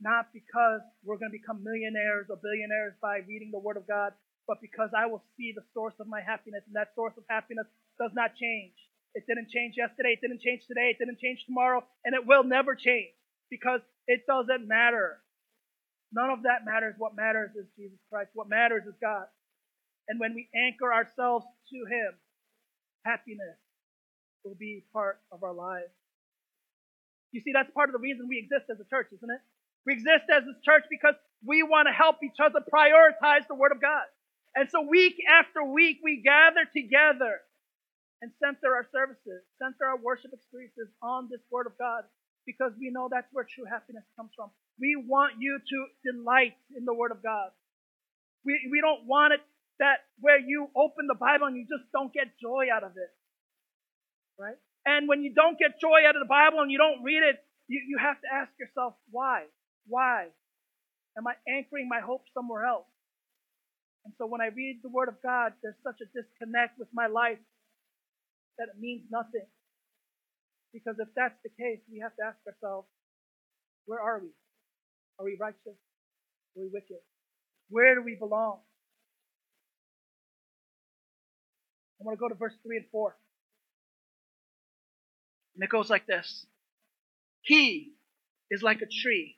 Not 0.00 0.32
because 0.32 0.80
we're 1.04 1.18
going 1.18 1.30
to 1.30 1.38
become 1.38 1.62
millionaires 1.62 2.26
or 2.30 2.36
billionaires 2.36 2.94
by 3.02 3.22
reading 3.26 3.50
the 3.50 3.58
Word 3.58 3.76
of 3.76 3.86
God, 3.86 4.12
but 4.46 4.60
because 4.60 4.90
I 4.96 5.06
will 5.06 5.22
see 5.36 5.52
the 5.54 5.64
source 5.72 5.94
of 6.00 6.06
my 6.06 6.20
happiness, 6.20 6.62
and 6.66 6.74
that 6.76 6.94
source 6.94 7.14
of 7.16 7.24
happiness 7.28 7.66
does 7.98 8.10
not 8.14 8.34
change. 8.36 8.74
It 9.14 9.26
didn't 9.26 9.50
change 9.50 9.74
yesterday, 9.78 10.18
it 10.18 10.20
didn't 10.20 10.42
change 10.42 10.66
today, 10.66 10.90
it 10.90 10.98
didn't 10.98 11.20
change 11.20 11.44
tomorrow, 11.46 11.84
and 12.04 12.14
it 12.14 12.26
will 12.26 12.42
never 12.42 12.74
change 12.74 13.14
because 13.50 13.80
it 14.06 14.26
doesn't 14.26 14.66
matter. 14.66 15.22
None 16.12 16.30
of 16.30 16.42
that 16.42 16.64
matters. 16.64 16.94
What 16.98 17.16
matters 17.16 17.50
is 17.56 17.66
Jesus 17.76 17.98
Christ. 18.10 18.30
What 18.34 18.48
matters 18.48 18.84
is 18.86 18.94
God. 19.00 19.26
And 20.08 20.20
when 20.20 20.34
we 20.34 20.48
anchor 20.54 20.92
ourselves 20.92 21.46
to 21.70 21.78
Him, 21.86 22.14
happiness 23.04 23.56
will 24.44 24.54
be 24.54 24.84
part 24.92 25.20
of 25.32 25.42
our 25.42 25.52
lives. 25.52 25.92
You 27.32 27.40
see, 27.40 27.52
that's 27.52 27.70
part 27.72 27.88
of 27.88 27.92
the 27.94 27.98
reason 27.98 28.28
we 28.28 28.38
exist 28.38 28.70
as 28.70 28.78
a 28.80 28.88
church, 28.88 29.08
isn't 29.12 29.30
it? 29.30 29.40
We 29.86 29.94
exist 29.94 30.30
as 30.32 30.44
a 30.44 30.56
church 30.64 30.84
because 30.88 31.14
we 31.44 31.62
want 31.62 31.88
to 31.88 31.92
help 31.92 32.22
each 32.22 32.40
other 32.40 32.60
prioritize 32.60 33.46
the 33.48 33.54
Word 33.54 33.72
of 33.72 33.80
God. 33.80 34.04
And 34.54 34.70
so 34.70 34.82
week 34.82 35.16
after 35.28 35.64
week, 35.64 35.98
we 36.02 36.22
gather 36.22 36.64
together 36.64 37.40
and 38.22 38.30
center 38.40 38.74
our 38.74 38.86
services, 38.92 39.42
center 39.58 39.84
our 39.84 39.98
worship 39.98 40.32
experiences 40.32 40.88
on 41.02 41.28
this 41.30 41.40
Word 41.50 41.66
of 41.66 41.76
God 41.76 42.04
because 42.46 42.72
we 42.78 42.90
know 42.90 43.08
that's 43.10 43.28
where 43.32 43.44
true 43.44 43.64
happiness 43.64 44.04
comes 44.16 44.30
from. 44.36 44.50
We 44.78 44.96
want 44.96 45.34
you 45.38 45.58
to 45.58 46.12
delight 46.12 46.54
in 46.76 46.84
the 46.84 46.94
Word 46.94 47.10
of 47.10 47.22
God. 47.22 47.50
We, 48.44 48.68
we 48.70 48.80
don't 48.80 49.06
want 49.06 49.34
it 49.34 49.40
that 49.80 50.06
where 50.20 50.38
you 50.38 50.68
open 50.76 51.06
the 51.08 51.18
Bible 51.18 51.46
and 51.46 51.56
you 51.56 51.64
just 51.64 51.90
don't 51.92 52.12
get 52.12 52.38
joy 52.40 52.66
out 52.72 52.84
of 52.84 52.92
it. 52.96 53.12
Right? 54.38 54.56
And 54.86 55.08
when 55.08 55.22
you 55.22 55.32
don't 55.34 55.58
get 55.58 55.80
joy 55.80 56.06
out 56.06 56.16
of 56.16 56.20
the 56.20 56.28
Bible 56.28 56.60
and 56.60 56.70
you 56.70 56.78
don't 56.78 57.02
read 57.02 57.22
it, 57.22 57.42
you, 57.68 57.80
you 57.88 57.98
have 57.98 58.20
to 58.20 58.28
ask 58.32 58.50
yourself, 58.60 58.94
why? 59.10 59.44
Why? 59.86 60.28
Am 61.16 61.26
I 61.26 61.34
anchoring 61.48 61.88
my 61.88 62.00
hope 62.00 62.24
somewhere 62.34 62.66
else? 62.66 62.86
And 64.04 64.12
so 64.18 64.26
when 64.26 64.40
I 64.40 64.48
read 64.54 64.80
the 64.82 64.90
Word 64.90 65.08
of 65.08 65.16
God, 65.22 65.52
there's 65.62 65.78
such 65.82 66.00
a 66.02 66.08
disconnect 66.12 66.78
with 66.78 66.88
my 66.92 67.06
life 67.06 67.38
that 68.58 68.68
it 68.68 68.80
means 68.80 69.02
nothing. 69.10 69.46
Because 70.72 70.96
if 70.98 71.08
that's 71.16 71.36
the 71.42 71.50
case, 71.50 71.80
we 71.90 72.00
have 72.00 72.14
to 72.16 72.24
ask 72.26 72.38
ourselves, 72.46 72.88
where 73.86 74.00
are 74.00 74.20
we? 74.20 74.30
Are 75.18 75.24
we 75.24 75.36
righteous? 75.40 75.78
Are 76.56 76.62
we 76.62 76.68
wicked? 76.72 77.00
Where 77.70 77.94
do 77.94 78.02
we 78.02 78.16
belong? 78.16 78.60
I 82.04 82.06
want 82.06 82.18
to 82.18 82.20
go 82.20 82.28
to 82.28 82.34
verse 82.34 82.54
3 82.62 82.76
and 82.76 82.86
4. 82.92 83.16
And 85.54 85.64
it 85.64 85.70
goes 85.70 85.88
like 85.88 86.06
this 86.06 86.46
He 87.42 87.94
is 88.50 88.62
like 88.62 88.82
a 88.82 88.86
tree. 89.02 89.36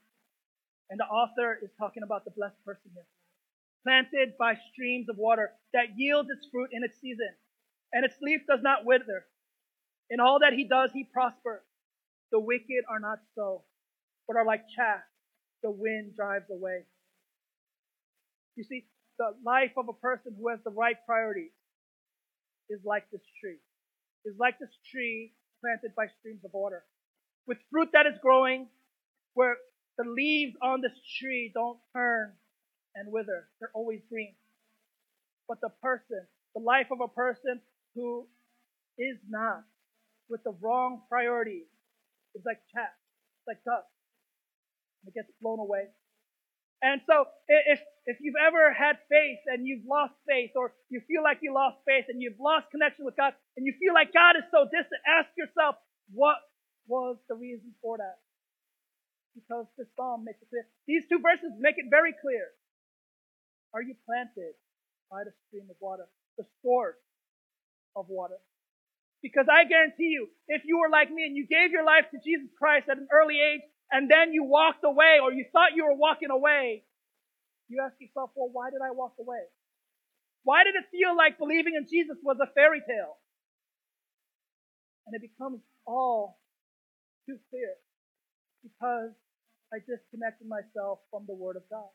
And 0.90 0.98
the 0.98 1.04
author 1.04 1.58
is 1.62 1.70
talking 1.78 2.02
about 2.02 2.24
the 2.24 2.30
blessed 2.32 2.62
person 2.64 2.90
here 2.94 3.06
planted 3.86 4.36
by 4.36 4.54
streams 4.72 5.08
of 5.08 5.16
water 5.16 5.52
that 5.72 5.96
yields 5.96 6.28
its 6.28 6.48
fruit 6.50 6.70
in 6.72 6.82
its 6.82 6.98
season, 7.00 7.30
and 7.92 8.04
its 8.04 8.16
leaf 8.20 8.40
does 8.48 8.58
not 8.60 8.84
wither. 8.84 9.24
In 10.10 10.18
all 10.18 10.40
that 10.40 10.52
he 10.54 10.64
does, 10.64 10.90
he 10.92 11.04
prospers. 11.04 11.62
The 12.32 12.40
wicked 12.40 12.82
are 12.90 12.98
not 12.98 13.20
so, 13.36 13.62
but 14.26 14.36
are 14.36 14.44
like 14.44 14.62
chaff 14.74 15.02
the 15.62 15.70
wind 15.70 16.16
drives 16.16 16.50
away. 16.50 16.82
You 18.56 18.64
see, 18.64 18.86
the 19.18 19.34
life 19.44 19.72
of 19.76 19.88
a 19.88 19.92
person 19.92 20.34
who 20.38 20.48
has 20.48 20.58
the 20.64 20.70
right 20.70 20.96
priorities 21.06 21.52
is 22.70 22.80
like 22.84 23.04
this 23.10 23.22
tree. 23.40 23.58
Is 24.24 24.34
like 24.38 24.58
this 24.58 24.74
tree 24.90 25.32
planted 25.60 25.94
by 25.96 26.06
streams 26.20 26.44
of 26.44 26.52
water. 26.52 26.84
With 27.46 27.58
fruit 27.70 27.90
that 27.92 28.06
is 28.06 28.18
growing, 28.20 28.68
where 29.34 29.56
the 29.98 30.04
leaves 30.04 30.56
on 30.62 30.80
this 30.80 30.96
tree 31.20 31.50
don't 31.54 31.78
turn 31.94 32.32
and 32.94 33.12
wither. 33.12 33.48
They're 33.60 33.70
always 33.74 34.00
green. 34.08 34.34
But 35.48 35.60
the 35.60 35.70
person, 35.80 36.26
the 36.54 36.60
life 36.60 36.88
of 36.90 37.00
a 37.00 37.08
person 37.08 37.60
who 37.94 38.26
is 38.98 39.16
not 39.28 39.62
with 40.28 40.42
the 40.42 40.54
wrong 40.60 41.02
priorities 41.08 41.66
is 42.34 42.42
like 42.44 42.58
chaff, 42.74 42.90
like 43.46 43.62
dust. 43.64 43.86
It 45.06 45.14
gets 45.14 45.28
blown 45.40 45.60
away. 45.60 45.86
And 46.82 47.00
so 47.08 47.24
if, 47.48 47.80
if 48.04 48.18
you've 48.20 48.36
ever 48.36 48.72
had 48.72 48.96
faith 49.08 49.40
and 49.46 49.66
you've 49.66 49.86
lost 49.88 50.14
faith 50.28 50.52
or 50.54 50.74
you 50.90 51.00
feel 51.08 51.22
like 51.22 51.38
you 51.40 51.54
lost 51.54 51.78
faith 51.86 52.04
and 52.08 52.20
you've 52.20 52.38
lost 52.38 52.70
connection 52.70 53.04
with 53.04 53.16
God 53.16 53.32
and 53.56 53.64
you 53.64 53.72
feel 53.80 53.94
like 53.94 54.12
God 54.12 54.36
is 54.36 54.44
so 54.52 54.64
distant, 54.64 55.00
ask 55.08 55.28
yourself, 55.36 55.76
what 56.12 56.36
was 56.86 57.16
the 57.28 57.34
reason 57.34 57.72
for 57.80 57.96
that? 57.98 58.20
Because 59.34 59.66
this 59.76 59.88
psalm 59.96 60.24
makes 60.24 60.40
it 60.40 60.48
clear. 60.48 60.66
These 60.86 61.08
two 61.08 61.18
verses 61.18 61.52
make 61.58 61.76
it 61.78 61.86
very 61.90 62.14
clear. 62.20 62.48
Are 63.74 63.82
you 63.82 63.96
planted 64.06 64.56
by 65.10 65.24
the 65.24 65.32
stream 65.48 65.68
of 65.68 65.76
water, 65.80 66.08
the 66.38 66.46
source 66.62 67.00
of 67.96 68.08
water? 68.08 68.38
Because 69.22 69.46
I 69.50 69.64
guarantee 69.64 70.12
you, 70.12 70.28
if 70.46 70.62
you 70.64 70.78
were 70.78 70.88
like 70.88 71.10
me 71.10 71.24
and 71.24 71.36
you 71.36 71.46
gave 71.46 71.72
your 71.72 71.84
life 71.84 72.04
to 72.12 72.18
Jesus 72.22 72.48
Christ 72.56 72.88
at 72.88 72.96
an 72.96 73.08
early 73.10 73.36
age, 73.40 73.64
and 73.90 74.10
then 74.10 74.32
you 74.32 74.44
walked 74.44 74.84
away 74.84 75.18
or 75.22 75.32
you 75.32 75.44
thought 75.52 75.76
you 75.76 75.84
were 75.84 75.94
walking 75.94 76.30
away, 76.30 76.84
you 77.68 77.82
ask 77.84 77.94
yourself, 78.00 78.30
well, 78.34 78.50
why 78.52 78.70
did 78.70 78.80
I 78.82 78.90
walk 78.90 79.14
away? 79.20 79.42
Why 80.44 80.64
did 80.64 80.74
it 80.74 80.86
feel 80.90 81.16
like 81.16 81.38
believing 81.38 81.74
in 81.74 81.86
Jesus 81.90 82.16
was 82.22 82.36
a 82.42 82.46
fairy 82.54 82.80
tale? 82.86 83.18
And 85.06 85.14
it 85.14 85.22
becomes 85.22 85.60
all 85.86 86.38
too 87.26 87.38
clear 87.50 87.74
because 88.62 89.10
I 89.72 89.78
disconnected 89.82 90.46
myself 90.46 91.00
from 91.10 91.24
the 91.26 91.34
Word 91.34 91.56
of 91.56 91.62
God. 91.70 91.90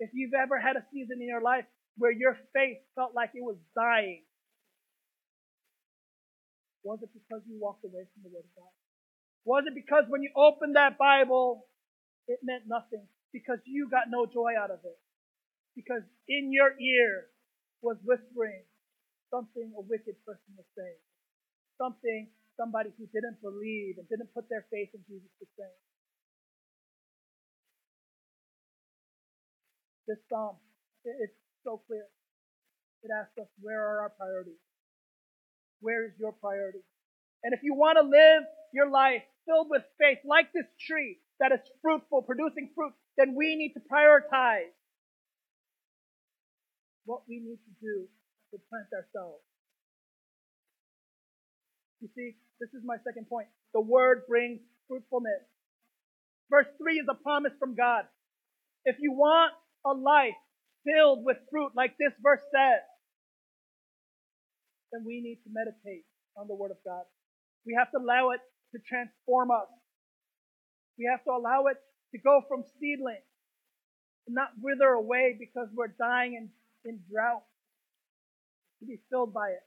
If 0.00 0.10
you've 0.12 0.34
ever 0.34 0.60
had 0.60 0.76
a 0.76 0.84
season 0.92 1.20
in 1.20 1.28
your 1.28 1.40
life 1.40 1.64
where 1.96 2.12
your 2.12 2.36
faith 2.52 2.78
felt 2.94 3.14
like 3.14 3.30
it 3.34 3.44
was 3.44 3.56
dying, 3.74 4.24
was 6.84 7.00
it 7.02 7.08
because 7.12 7.42
you 7.48 7.56
walked 7.60 7.84
away 7.84 8.04
from 8.12 8.22
the 8.24 8.28
Word 8.28 8.44
of 8.44 8.54
God? 8.56 8.85
Was 9.46 9.62
it 9.70 9.78
because 9.78 10.04
when 10.10 10.26
you 10.26 10.30
opened 10.34 10.74
that 10.74 10.98
Bible, 10.98 11.70
it 12.26 12.40
meant 12.42 12.66
nothing? 12.66 13.06
Because 13.32 13.62
you 13.64 13.88
got 13.88 14.10
no 14.10 14.26
joy 14.26 14.58
out 14.58 14.74
of 14.74 14.82
it? 14.82 14.98
Because 15.78 16.02
in 16.28 16.50
your 16.52 16.74
ear 16.74 17.30
was 17.80 17.96
whispering 18.02 18.66
something 19.30 19.70
a 19.78 19.82
wicked 19.86 20.18
person 20.26 20.50
was 20.58 20.66
saying. 20.76 20.98
Something 21.78 22.26
somebody 22.58 22.90
who 22.98 23.06
didn't 23.14 23.38
believe 23.40 24.02
and 24.02 24.08
didn't 24.08 24.34
put 24.34 24.50
their 24.50 24.66
faith 24.66 24.90
in 24.94 25.00
Jesus 25.06 25.30
was 25.38 25.48
saying. 25.54 25.80
This 30.08 30.18
psalm, 30.28 30.56
it's 31.04 31.38
so 31.62 31.82
clear. 31.86 32.06
It 33.02 33.10
asks 33.14 33.38
us, 33.38 33.46
where 33.62 33.78
are 33.78 34.00
our 34.02 34.10
priorities? 34.10 34.58
Where 35.80 36.06
is 36.06 36.12
your 36.18 36.32
priority? 36.32 36.82
And 37.44 37.54
if 37.54 37.60
you 37.62 37.74
want 37.74 37.98
to 38.00 38.02
live 38.02 38.42
your 38.72 38.90
life 38.90 39.22
filled 39.46 39.68
with 39.70 39.82
faith, 39.98 40.18
like 40.24 40.52
this 40.52 40.66
tree 40.86 41.18
that 41.40 41.52
is 41.52 41.60
fruitful, 41.80 42.22
producing 42.22 42.70
fruit, 42.74 42.92
then 43.16 43.34
we 43.34 43.56
need 43.56 43.72
to 43.74 43.80
prioritize 43.80 44.74
what 47.04 47.22
we 47.28 47.38
need 47.38 47.58
to 47.64 47.72
do 47.80 48.06
to 48.50 48.58
plant 48.68 48.86
ourselves. 48.92 49.42
You 52.00 52.08
see, 52.14 52.36
this 52.60 52.70
is 52.74 52.82
my 52.84 52.96
second 53.04 53.28
point. 53.28 53.48
The 53.72 53.80
word 53.80 54.22
brings 54.28 54.60
fruitfulness. 54.88 55.42
Verse 56.50 56.66
3 56.78 56.94
is 56.98 57.06
a 57.10 57.14
promise 57.14 57.52
from 57.58 57.74
God. 57.74 58.04
If 58.84 58.96
you 59.00 59.12
want 59.12 59.52
a 59.84 59.92
life 59.92 60.38
filled 60.84 61.24
with 61.24 61.36
fruit, 61.50 61.72
like 61.74 61.96
this 61.98 62.12
verse 62.22 62.42
says, 62.54 62.82
then 64.92 65.04
we 65.04 65.20
need 65.20 65.42
to 65.42 65.50
meditate 65.50 66.04
on 66.36 66.46
the 66.46 66.54
Word 66.54 66.70
of 66.70 66.78
God. 66.84 67.02
We 67.66 67.74
have 67.76 67.90
to 67.90 67.98
allow 67.98 68.30
it 68.30 68.40
to 68.72 68.78
transform 68.88 69.50
us. 69.50 69.68
We 70.98 71.08
have 71.10 71.24
to 71.24 71.30
allow 71.30 71.66
it 71.66 71.76
to 72.12 72.18
go 72.18 72.42
from 72.48 72.64
seedling 72.80 73.20
and 74.26 74.34
not 74.34 74.50
wither 74.60 74.88
away 74.88 75.36
because 75.38 75.68
we're 75.74 75.94
dying 75.98 76.34
in, 76.34 76.48
in 76.90 77.00
drought, 77.10 77.44
to 78.80 78.86
be 78.86 78.98
filled 79.10 79.32
by 79.32 79.48
it. 79.50 79.62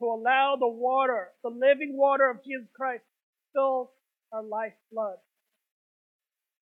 To 0.00 0.06
allow 0.06 0.56
the 0.58 0.68
water, 0.68 1.28
the 1.42 1.50
living 1.50 1.96
water 1.96 2.30
of 2.30 2.44
Jesus 2.44 2.68
Christ, 2.76 3.02
fill 3.52 3.90
our 4.32 4.42
life 4.42 4.74
blood. 4.92 5.16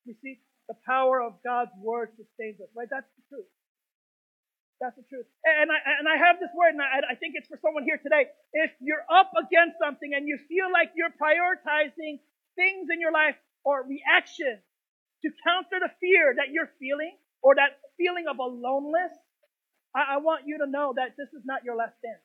You 0.04 0.14
see, 0.22 0.40
the 0.68 0.74
power 0.86 1.20
of 1.20 1.34
God's 1.44 1.72
word 1.82 2.10
sustains 2.16 2.60
us, 2.60 2.68
right? 2.74 2.88
That's 2.90 3.06
the 3.16 3.36
truth. 3.36 3.46
That's 4.80 4.96
the 4.96 5.08
truth. 5.08 5.24
And 5.44 5.72
I, 5.72 5.78
and 6.00 6.06
I 6.08 6.20
have 6.20 6.36
this 6.36 6.52
word, 6.52 6.76
and 6.76 6.82
I, 6.84 7.00
I 7.12 7.16
think 7.16 7.32
it's 7.36 7.48
for 7.48 7.56
someone 7.64 7.84
here 7.88 7.96
today. 7.96 8.28
If 8.52 8.72
you're 8.80 9.04
up 9.08 9.32
against 9.32 9.80
something 9.80 10.12
and 10.12 10.28
you 10.28 10.36
feel 10.48 10.68
like 10.68 10.92
you're 10.92 11.14
prioritizing 11.16 12.20
things 12.60 12.92
in 12.92 13.00
your 13.00 13.12
life 13.12 13.40
or 13.64 13.88
reaction 13.88 14.60
to 15.24 15.28
counter 15.48 15.80
the 15.80 15.88
fear 16.00 16.36
that 16.36 16.52
you're 16.52 16.68
feeling 16.78 17.16
or 17.40 17.56
that 17.56 17.80
feeling 17.96 18.28
of 18.28 18.36
aloneness, 18.36 19.16
I, 19.96 20.16
I 20.16 20.18
want 20.20 20.44
you 20.44 20.60
to 20.60 20.68
know 20.68 20.92
that 20.96 21.16
this 21.16 21.32
is 21.32 21.44
not 21.48 21.64
your 21.64 21.76
last 21.76 21.96
stand. 22.04 22.20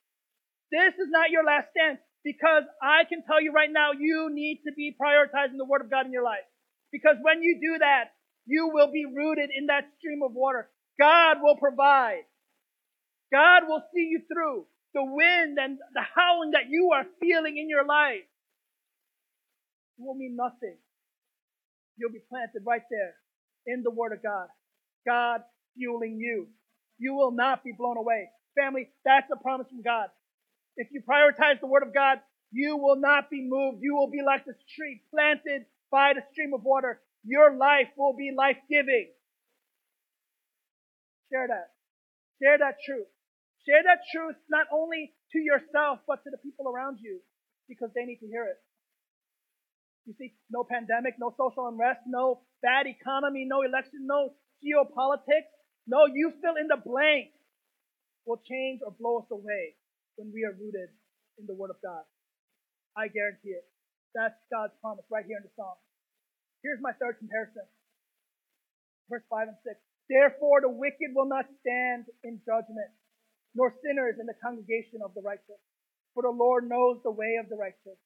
This 0.72 0.96
is 1.00 1.08
not 1.12 1.32
your 1.32 1.44
last 1.46 1.72
stand 1.72 2.00
because 2.24 2.64
I 2.84 3.06
can 3.08 3.24
tell 3.24 3.42
you 3.42 3.54
right 3.54 3.72
now, 3.72 3.92
you 3.96 4.30
need 4.32 4.62
to 4.68 4.74
be 4.76 4.96
prioritizing 5.00 5.58
the 5.58 5.66
Word 5.66 5.82
of 5.82 5.92
God 5.92 6.06
in 6.06 6.12
your 6.12 6.24
life. 6.26 6.44
Because 6.92 7.16
when 7.24 7.42
you 7.44 7.60
do 7.62 7.80
that, 7.80 8.12
you 8.46 8.70
will 8.74 8.92
be 8.92 9.06
rooted 9.08 9.50
in 9.56 9.68
that 9.68 9.88
stream 10.00 10.22
of 10.24 10.34
water. 10.34 10.70
God 11.00 11.38
will 11.42 11.56
provide. 11.58 12.28
God 13.32 13.64
will 13.68 13.84
see 13.94 14.08
you 14.12 14.22
through 14.32 14.66
the 14.94 15.04
wind 15.04 15.58
and 15.62 15.80
the 15.94 16.04
howling 16.16 16.52
that 16.52 16.70
you 16.70 16.92
are 16.94 17.06
feeling 17.22 17.58
in 17.58 17.70
your 17.70 17.86
life. 17.86 18.24
It 20.00 20.04
will 20.04 20.16
mean 20.16 20.36
nothing. 20.36 20.78
You'll 21.98 22.12
be 22.12 22.24
planted 22.30 22.64
right 22.66 22.84
there 22.92 23.16
in 23.68 23.84
the 23.84 23.92
Word 23.92 24.14
of 24.14 24.24
God. 24.24 24.48
God 25.08 25.42
fueling 25.78 26.18
you. 26.20 26.48
You 27.00 27.16
will 27.16 27.32
not 27.32 27.64
be 27.64 27.74
blown 27.78 27.98
away. 27.98 28.30
Family, 28.60 28.90
that's 29.06 29.28
a 29.32 29.38
promise 29.42 29.68
from 29.70 29.82
God. 29.82 30.08
If 30.78 30.88
you 30.92 31.02
prioritize 31.02 31.62
the 31.62 31.68
Word 31.68 31.84
of 31.84 31.94
God, 31.94 32.20
you 32.52 32.78
will 32.78 32.98
not 32.98 33.30
be 33.30 33.48
moved. 33.48 33.80
You 33.82 33.96
will 33.96 34.10
be 34.12 34.22
like 34.26 34.46
this 34.46 34.56
tree 34.76 35.02
planted 35.12 35.66
by 35.92 36.14
the 36.16 36.22
stream 36.32 36.54
of 36.54 36.64
water. 36.64 37.02
Your 37.26 37.56
life 37.56 37.88
will 37.98 38.16
be 38.18 38.32
life 38.38 38.58
giving. 38.70 39.10
Share 41.32 41.48
that. 41.48 41.72
Share 42.42 42.58
that 42.60 42.76
truth. 42.86 43.08
Share 43.68 43.84
that 43.86 44.02
truth 44.10 44.38
not 44.50 44.68
only 44.74 45.14
to 45.34 45.40
yourself, 45.40 46.00
but 46.08 46.24
to 46.24 46.30
the 46.30 46.42
people 46.42 46.68
around 46.68 46.98
you 47.02 47.22
because 47.70 47.90
they 47.94 48.06
need 48.06 48.20
to 48.20 48.28
hear 48.28 48.46
it. 48.46 48.58
You 50.06 50.14
see, 50.18 50.34
no 50.50 50.66
pandemic, 50.66 51.16
no 51.20 51.30
social 51.38 51.68
unrest, 51.68 52.02
no 52.08 52.42
bad 52.62 52.88
economy, 52.88 53.46
no 53.46 53.62
election, 53.62 54.10
no 54.10 54.34
geopolitics. 54.66 55.50
No, 55.86 56.06
you 56.06 56.34
fill 56.42 56.58
in 56.58 56.68
the 56.68 56.78
blank 56.78 57.34
will 58.26 58.42
change 58.46 58.82
or 58.86 58.94
blow 58.94 59.20
us 59.20 59.30
away 59.32 59.74
when 60.16 60.32
we 60.34 60.46
are 60.46 60.54
rooted 60.54 60.90
in 61.40 61.46
the 61.50 61.54
Word 61.58 61.70
of 61.70 61.82
God. 61.82 62.06
I 62.96 63.08
guarantee 63.08 63.58
it. 63.58 63.66
That's 64.14 64.36
God's 64.52 64.74
promise 64.82 65.06
right 65.10 65.26
here 65.26 65.38
in 65.38 65.44
the 65.44 65.54
Psalm. 65.56 65.78
Here's 66.62 66.82
my 66.82 66.92
third 67.02 67.18
comparison. 67.18 67.66
Verse 69.10 69.26
5 69.30 69.48
and 69.48 69.58
6. 69.66 69.76
Therefore 70.10 70.62
the 70.62 70.70
wicked 70.70 71.16
will 71.16 71.28
not 71.28 71.46
stand 71.64 72.06
in 72.24 72.40
judgment, 72.46 72.92
nor 73.56 73.76
sinners 73.84 74.16
in 74.20 74.26
the 74.26 74.38
congregation 74.40 75.04
of 75.04 75.14
the 75.14 75.22
righteous. 75.22 75.60
For 76.14 76.24
the 76.24 76.32
Lord 76.34 76.68
knows 76.68 77.00
the 77.04 77.12
way 77.12 77.40
of 77.40 77.48
the 77.48 77.56
righteous, 77.56 78.00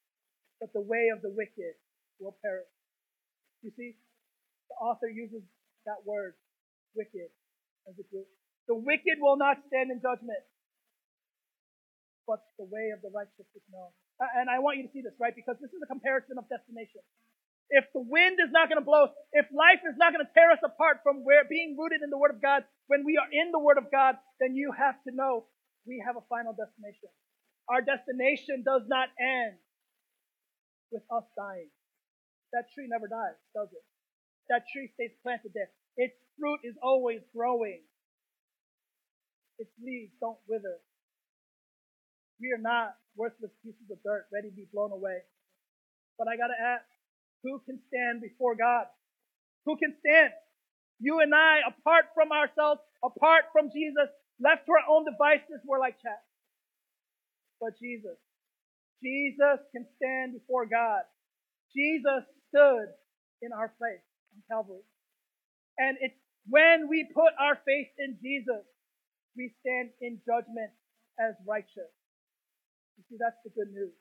but 0.61 0.73
the 0.73 0.81
way 0.81 1.09
of 1.13 1.21
the 1.21 1.33
wicked 1.33 1.77
will 2.21 2.37
perish. 2.41 2.69
You 3.61 3.73
see, 3.73 3.97
the 4.69 4.77
author 4.77 5.09
uses 5.09 5.41
that 5.85 6.05
word, 6.05 6.37
wicked, 6.93 7.29
as 7.89 7.97
a 7.97 8.05
group. 8.09 8.29
The 8.69 8.77
wicked 8.77 9.21
will 9.21 9.37
not 9.37 9.61
stand 9.69 9.89
in 9.93 10.01
judgment, 10.01 10.41
but 12.25 12.41
the 12.57 12.65
way 12.65 12.89
of 12.93 13.01
the 13.01 13.13
righteous 13.13 13.45
is 13.53 13.65
known. 13.69 13.89
And 14.21 14.49
I 14.49 14.57
want 14.57 14.77
you 14.77 14.85
to 14.87 14.93
see 14.93 15.01
this, 15.01 15.13
right? 15.21 15.35
Because 15.35 15.57
this 15.61 15.69
is 15.69 15.81
a 15.81 15.89
comparison 15.89 16.37
of 16.37 16.49
destination. 16.49 17.01
If 17.69 17.85
the 17.93 18.01
wind 18.05 18.37
is 18.39 18.51
not 18.53 18.69
going 18.69 18.79
to 18.79 18.85
blow, 18.85 19.09
if 19.33 19.47
life 19.51 19.81
is 19.89 19.97
not 19.97 20.13
going 20.13 20.25
to 20.25 20.31
tear 20.33 20.51
us 20.51 20.61
apart 20.63 21.01
from 21.03 21.25
where 21.25 21.43
being 21.49 21.75
rooted 21.77 22.01
in 22.03 22.09
the 22.09 22.17
Word 22.17 22.31
of 22.33 22.41
God, 22.41 22.63
when 22.87 23.03
we 23.05 23.17
are 23.17 23.27
in 23.31 23.51
the 23.51 23.59
Word 23.59 23.77
of 23.77 23.89
God, 23.91 24.15
then 24.39 24.55
you 24.55 24.71
have 24.77 24.95
to 25.09 25.11
know 25.15 25.45
we 25.87 26.03
have 26.05 26.17
a 26.17 26.25
final 26.29 26.53
destination. 26.53 27.09
Our 27.69 27.81
destination 27.81 28.61
does 28.65 28.83
not 28.87 29.09
end 29.17 29.57
with 30.91 31.03
us 31.09 31.25
dying. 31.37 31.69
That 32.53 32.69
tree 32.73 32.87
never 32.87 33.07
dies, 33.07 33.37
does 33.55 33.69
it? 33.73 33.83
That 34.49 34.63
tree 34.71 34.89
stays 34.93 35.11
planted 35.23 35.51
there. 35.53 35.69
Its 35.97 36.15
fruit 36.39 36.61
is 36.63 36.75
always 36.83 37.21
growing. 37.35 37.81
Its 39.57 39.71
leaves 39.81 40.13
don't 40.21 40.39
wither. 40.47 40.77
We 42.39 42.51
are 42.53 42.61
not 42.61 42.95
worthless 43.15 43.51
pieces 43.63 43.89
of 43.91 43.97
dirt 44.03 44.27
ready 44.33 44.49
to 44.49 44.55
be 44.55 44.67
blown 44.73 44.91
away. 44.91 45.23
But 46.17 46.27
I 46.27 46.37
gotta 46.37 46.59
ask, 46.59 46.85
who 47.45 47.61
can 47.65 47.79
stand 47.87 48.21
before 48.21 48.55
God? 48.55 48.85
Who 49.65 49.77
can 49.77 49.93
stand? 50.01 50.33
You 50.99 51.19
and 51.19 51.33
I, 51.33 51.61
apart 51.67 52.05
from 52.15 52.31
ourselves, 52.31 52.81
apart 53.03 53.45
from 53.53 53.69
Jesus, 53.69 54.09
left 54.41 54.65
to 54.65 54.73
our 54.73 54.85
own 54.89 55.05
devices, 55.05 55.61
we're 55.65 55.79
like 55.79 56.01
chaff. 56.01 56.17
But 57.61 57.77
Jesus, 57.79 58.17
Jesus 59.03 59.59
can 59.71 59.85
stand 59.97 60.33
before 60.33 60.65
God. 60.65 61.05
Jesus 61.75 62.25
stood 62.49 62.89
in 63.41 63.53
our 63.53 63.69
place 63.77 64.01
on 64.33 64.41
Calvary. 64.49 64.83
And 65.77 65.97
it's 66.01 66.15
when 66.49 66.87
we 66.89 67.07
put 67.13 67.33
our 67.39 67.59
faith 67.65 67.87
in 67.99 68.17
Jesus, 68.21 68.65
we 69.37 69.53
stand 69.61 69.89
in 70.01 70.21
judgment 70.25 70.71
as 71.19 71.35
righteous. 71.45 71.91
You 72.97 73.03
see, 73.09 73.17
that's 73.19 73.37
the 73.43 73.51
good 73.51 73.73
news. 73.73 73.93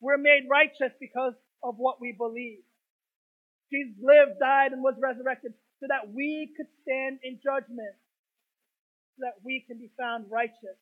We're 0.00 0.18
made 0.18 0.44
righteous 0.50 0.92
because 1.00 1.34
of 1.62 1.76
what 1.78 2.00
we 2.00 2.12
believe. 2.12 2.62
Jesus 3.70 3.94
lived, 4.02 4.38
died, 4.38 4.72
and 4.72 4.82
was 4.82 4.94
resurrected 5.00 5.54
so 5.80 5.86
that 5.88 6.12
we 6.12 6.52
could 6.56 6.68
stand 6.82 7.18
in 7.24 7.40
judgment, 7.42 7.96
so 9.16 9.26
that 9.26 9.40
we 9.44 9.64
can 9.66 9.78
be 9.78 9.90
found 9.98 10.26
righteous, 10.30 10.78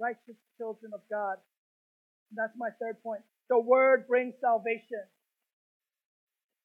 righteous 0.00 0.36
children 0.56 0.92
of 0.94 1.00
God. 1.10 1.36
And 2.30 2.38
that's 2.38 2.56
my 2.56 2.70
third 2.80 3.02
point. 3.02 3.20
The 3.48 3.58
word 3.58 4.06
brings 4.08 4.34
salvation. 4.40 5.04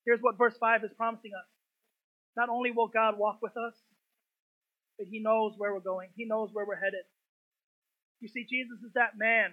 Here's 0.06 0.22
what 0.22 0.38
verse 0.38 0.56
5 0.60 0.84
is 0.84 0.92
promising 0.98 1.32
us. 1.34 1.50
Not 2.38 2.50
only 2.50 2.72
will 2.72 2.88
God 2.88 3.18
walk 3.18 3.40
with 3.42 3.58
us, 3.58 3.74
but 4.98 5.08
he 5.08 5.20
knows 5.20 5.54
where 5.58 5.74
we're 5.74 5.80
going. 5.80 6.10
He 6.16 6.26
knows 6.26 6.50
where 6.54 6.66
we're 6.66 6.80
headed. 6.80 7.04
You 8.22 8.30
see, 8.30 8.46
Jesus 8.46 8.80
is 8.86 8.94
that 8.96 9.18
man 9.18 9.52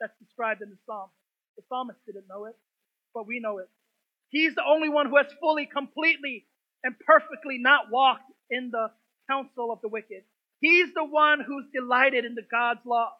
that's 0.00 0.12
described 0.18 0.62
in 0.62 0.70
the 0.70 0.78
psalm. 0.86 1.08
The 1.56 1.62
psalmist 1.68 1.98
didn't 2.06 2.28
know 2.28 2.46
it, 2.46 2.56
but 3.14 3.26
we 3.26 3.40
know 3.40 3.58
it. 3.58 3.68
He's 4.30 4.54
the 4.54 4.64
only 4.66 4.88
one 4.88 5.06
who 5.08 5.16
has 5.18 5.26
fully, 5.40 5.66
completely, 5.66 6.46
and 6.82 6.94
perfectly 6.98 7.58
not 7.58 7.90
walked 7.90 8.30
in 8.50 8.70
the 8.70 8.90
counsel 9.28 9.70
of 9.70 9.80
the 9.82 9.88
wicked. 9.88 10.22
He's 10.60 10.94
the 10.94 11.04
one 11.04 11.40
who's 11.40 11.66
delighted 11.72 12.24
in 12.24 12.34
the 12.34 12.46
God's 12.50 12.80
law. 12.86 13.10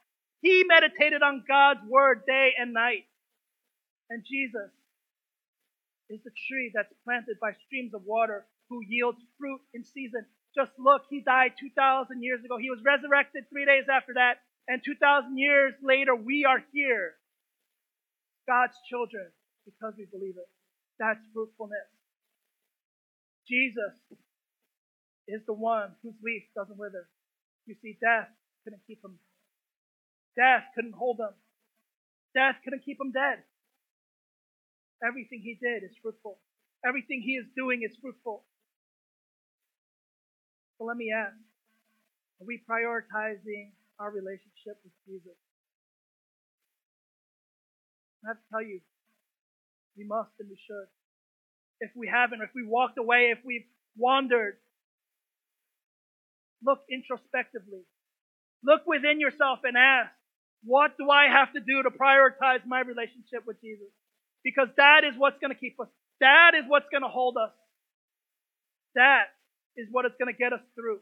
He 0.41 0.65
meditated 0.67 1.23
on 1.23 1.45
God's 1.47 1.81
word 1.89 2.23
day 2.27 2.53
and 2.59 2.73
night. 2.73 3.05
And 4.11 4.25
Jesus 4.25 4.71
is 6.09 6.21
the 6.25 6.31
tree 6.49 6.71
that's 6.75 6.93
planted 7.05 7.39
by 7.41 7.53
streams 7.67 7.95
of 7.95 8.03
water 8.05 8.47
who 8.69 8.81
yields 8.87 9.19
fruit 9.39 9.61
in 9.75 9.85
season. 9.85 10.25
Just 10.55 10.73
look, 10.79 11.03
he 11.09 11.21
died 11.21 11.53
2,000 11.61 12.23
years 12.23 12.45
ago. 12.45 12.59
He 12.59 12.71
was 12.71 12.81
resurrected 12.85 13.45
three 13.49 13.65
days 13.65 13.85
after 13.91 14.15
that. 14.15 14.41
And 14.69 14.83
2,000 14.85 15.37
years 15.39 15.75
later, 15.83 16.15
we 16.15 16.45
are 16.45 16.63
here. 16.73 17.15
God's 18.47 18.77
children 18.89 19.29
because 19.65 19.95
we 19.97 20.07
believe 20.11 20.37
it. 20.37 20.49
That's 20.99 21.21
fruitfulness. 21.33 21.89
Jesus 23.49 23.95
is 25.29 25.43
the 25.47 25.53
one 25.53 25.93
whose 26.03 26.15
leaf 26.23 26.43
doesn't 26.55 26.79
wither. 26.79 27.09
You 27.67 27.75
see, 27.83 27.99
death 28.01 28.29
couldn't 28.65 28.83
keep 28.87 29.03
him. 29.05 29.19
Death 30.37 30.65
couldn't 30.75 30.95
hold 30.95 31.21
him. 31.21 31.35
Death 32.35 32.57
couldn't 32.65 32.85
keep 32.85 33.01
him 33.01 33.13
dead. 33.13 33.43
Everything 35.07 35.41
he 35.43 35.59
did 35.61 35.83
is 35.83 35.97
fruitful. 36.01 36.39
Everything 36.87 37.21
he 37.23 37.33
is 37.33 37.47
doing 37.57 37.83
is 37.83 37.97
fruitful. 38.01 38.45
So 40.79 40.85
let 40.85 40.97
me 40.97 41.13
ask, 41.15 41.35
are 42.41 42.47
we 42.47 42.63
prioritizing 42.69 43.71
our 43.99 44.11
relationship 44.11 44.79
with 44.83 44.93
Jesus? 45.07 45.37
I 48.25 48.29
have 48.29 48.37
to 48.37 48.49
tell 48.51 48.63
you, 48.63 48.81
we 49.97 50.05
must 50.05 50.31
and 50.41 50.49
we 50.49 50.59
should. 50.67 50.87
If 51.81 51.91
we 51.97 52.09
haven't, 52.09 52.43
if 52.43 52.51
we 52.55 52.65
walked 52.65 52.99
away, 52.99 53.33
if 53.33 53.39
we've 53.45 53.67
wandered, 53.97 54.57
look 56.65 56.81
introspectively. 56.91 57.83
Look 58.65 58.87
within 58.87 59.21
yourself 59.21 59.61
and 59.65 59.77
ask, 59.77 60.13
what 60.65 60.97
do 60.97 61.11
I 61.11 61.27
have 61.27 61.53
to 61.55 61.61
do 61.61 61.83
to 61.83 61.91
prioritize 61.91 62.65
my 62.67 62.81
relationship 62.81 63.45
with 63.47 63.61
Jesus? 63.61 63.89
Because 64.45 64.69
that 64.77 65.03
is 65.05 65.15
what's 65.19 65.39
going 65.39 65.53
to 65.53 65.59
keep 65.59 65.81
us. 65.81 65.89
That 66.21 66.53
is 66.57 66.65
what's 66.69 66.87
going 66.91 67.03
to 67.03 67.09
hold 67.09 67.37
us. 67.37 67.51
That 68.95 69.25
is 69.77 69.89
what 69.91 70.07
is 70.07 70.13
going 70.19 70.33
to 70.33 70.39
get 70.39 70.53
us 70.53 70.63
through. 70.77 71.01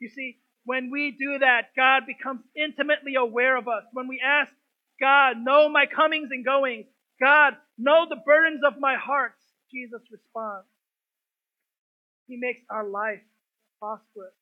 You 0.00 0.08
see, 0.08 0.38
when 0.64 0.90
we 0.90 1.12
do 1.12 1.38
that, 1.38 1.70
God 1.76 2.02
becomes 2.06 2.42
intimately 2.56 3.14
aware 3.14 3.56
of 3.56 3.68
us. 3.68 3.84
When 3.92 4.08
we 4.08 4.20
ask 4.24 4.52
God, 5.00 5.36
know 5.38 5.68
my 5.68 5.86
comings 5.86 6.30
and 6.32 6.44
goings. 6.44 6.86
God, 7.20 7.54
know 7.76 8.06
the 8.08 8.20
burdens 8.24 8.60
of 8.66 8.74
my 8.78 8.96
heart. 8.96 9.34
Jesus 9.72 10.00
responds. 10.10 10.68
He 12.26 12.36
makes 12.36 12.60
our 12.70 12.86
life 12.86 13.22
prosperous. 13.80 14.34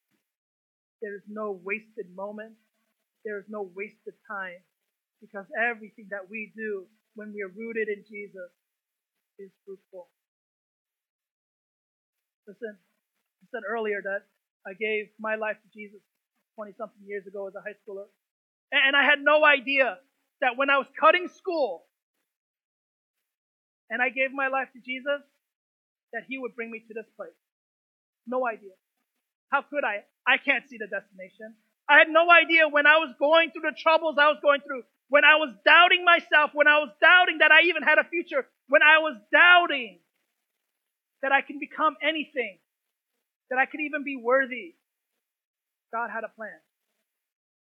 There 1.02 1.14
is 1.14 1.22
no 1.28 1.60
wasted 1.64 2.06
moment. 2.14 2.54
There 3.24 3.38
is 3.38 3.44
no 3.48 3.70
wasted 3.74 4.14
time 4.28 4.60
because 5.20 5.46
everything 5.58 6.06
that 6.10 6.28
we 6.30 6.52
do 6.56 6.86
when 7.14 7.32
we 7.32 7.42
are 7.42 7.48
rooted 7.48 7.88
in 7.88 8.04
Jesus 8.08 8.50
is 9.38 9.50
fruitful. 9.64 10.08
Listen, 12.46 12.76
I 12.76 13.46
said 13.50 13.62
earlier 13.68 14.00
that 14.02 14.22
I 14.66 14.74
gave 14.74 15.08
my 15.18 15.34
life 15.36 15.56
to 15.62 15.68
Jesus 15.78 16.00
20 16.56 16.72
something 16.78 17.02
years 17.06 17.26
ago 17.26 17.48
as 17.48 17.54
a 17.54 17.60
high 17.60 17.76
schooler. 17.82 18.06
And 18.72 18.96
I 18.96 19.04
had 19.04 19.20
no 19.22 19.44
idea 19.44 19.98
that 20.40 20.56
when 20.56 20.70
I 20.70 20.78
was 20.78 20.86
cutting 20.98 21.28
school 21.28 21.84
and 23.90 24.03
I 24.03 24.09
gave 24.11 24.33
my 24.33 24.49
life 24.49 24.68
to 24.75 24.81
Jesus, 24.81 25.22
that 26.12 26.25
he 26.29 26.38
would 26.38 26.55
bring 26.55 26.70
me 26.70 26.81
to 26.81 26.94
this 26.94 27.09
place. 27.16 27.37
No 28.27 28.46
idea. 28.46 28.72
How 29.51 29.62
could 29.62 29.85
I? 29.85 30.03
I 30.27 30.38
can't 30.38 30.68
see 30.68 30.79
the 30.79 30.87
destination. 30.87 31.55
I 31.88 31.99
had 31.99 32.09
no 32.09 32.27
idea 32.31 32.68
when 32.68 32.87
I 32.87 32.99
was 32.99 33.14
going 33.18 33.51
through 33.51 33.62
the 33.62 33.77
troubles 33.79 34.16
I 34.18 34.27
was 34.27 34.38
going 34.42 34.61
through, 34.61 34.83
when 35.09 35.25
I 35.25 35.37
was 35.37 35.55
doubting 35.64 36.05
myself, 36.05 36.51
when 36.53 36.66
I 36.66 36.79
was 36.79 36.90
doubting 37.01 37.38
that 37.38 37.53
I 37.53 37.62
even 37.62 37.83
had 37.83 37.99
a 37.99 38.05
future, 38.05 38.46
when 38.68 38.83
I 38.83 38.99
was 38.99 39.16
doubting 39.31 40.01
that 41.22 41.31
I 41.31 41.42
can 41.42 41.59
become 41.61 41.96
anything, 42.03 42.59
that 43.51 43.59
I 43.59 43.66
could 43.66 43.81
even 43.81 44.03
be 44.03 44.16
worthy. 44.16 44.75
God 45.92 46.11
had 46.11 46.25
a 46.25 46.29
plan. 46.29 46.59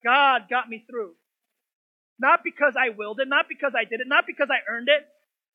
God 0.04 0.50
got 0.50 0.68
me 0.68 0.84
through. 0.90 1.14
Not 2.18 2.40
because 2.42 2.74
I 2.76 2.90
willed 2.90 3.20
it, 3.20 3.28
not 3.28 3.46
because 3.48 3.72
I 3.76 3.84
did 3.84 4.00
it, 4.00 4.08
not 4.08 4.24
because 4.26 4.48
I 4.50 4.68
earned 4.68 4.88
it, 4.88 5.06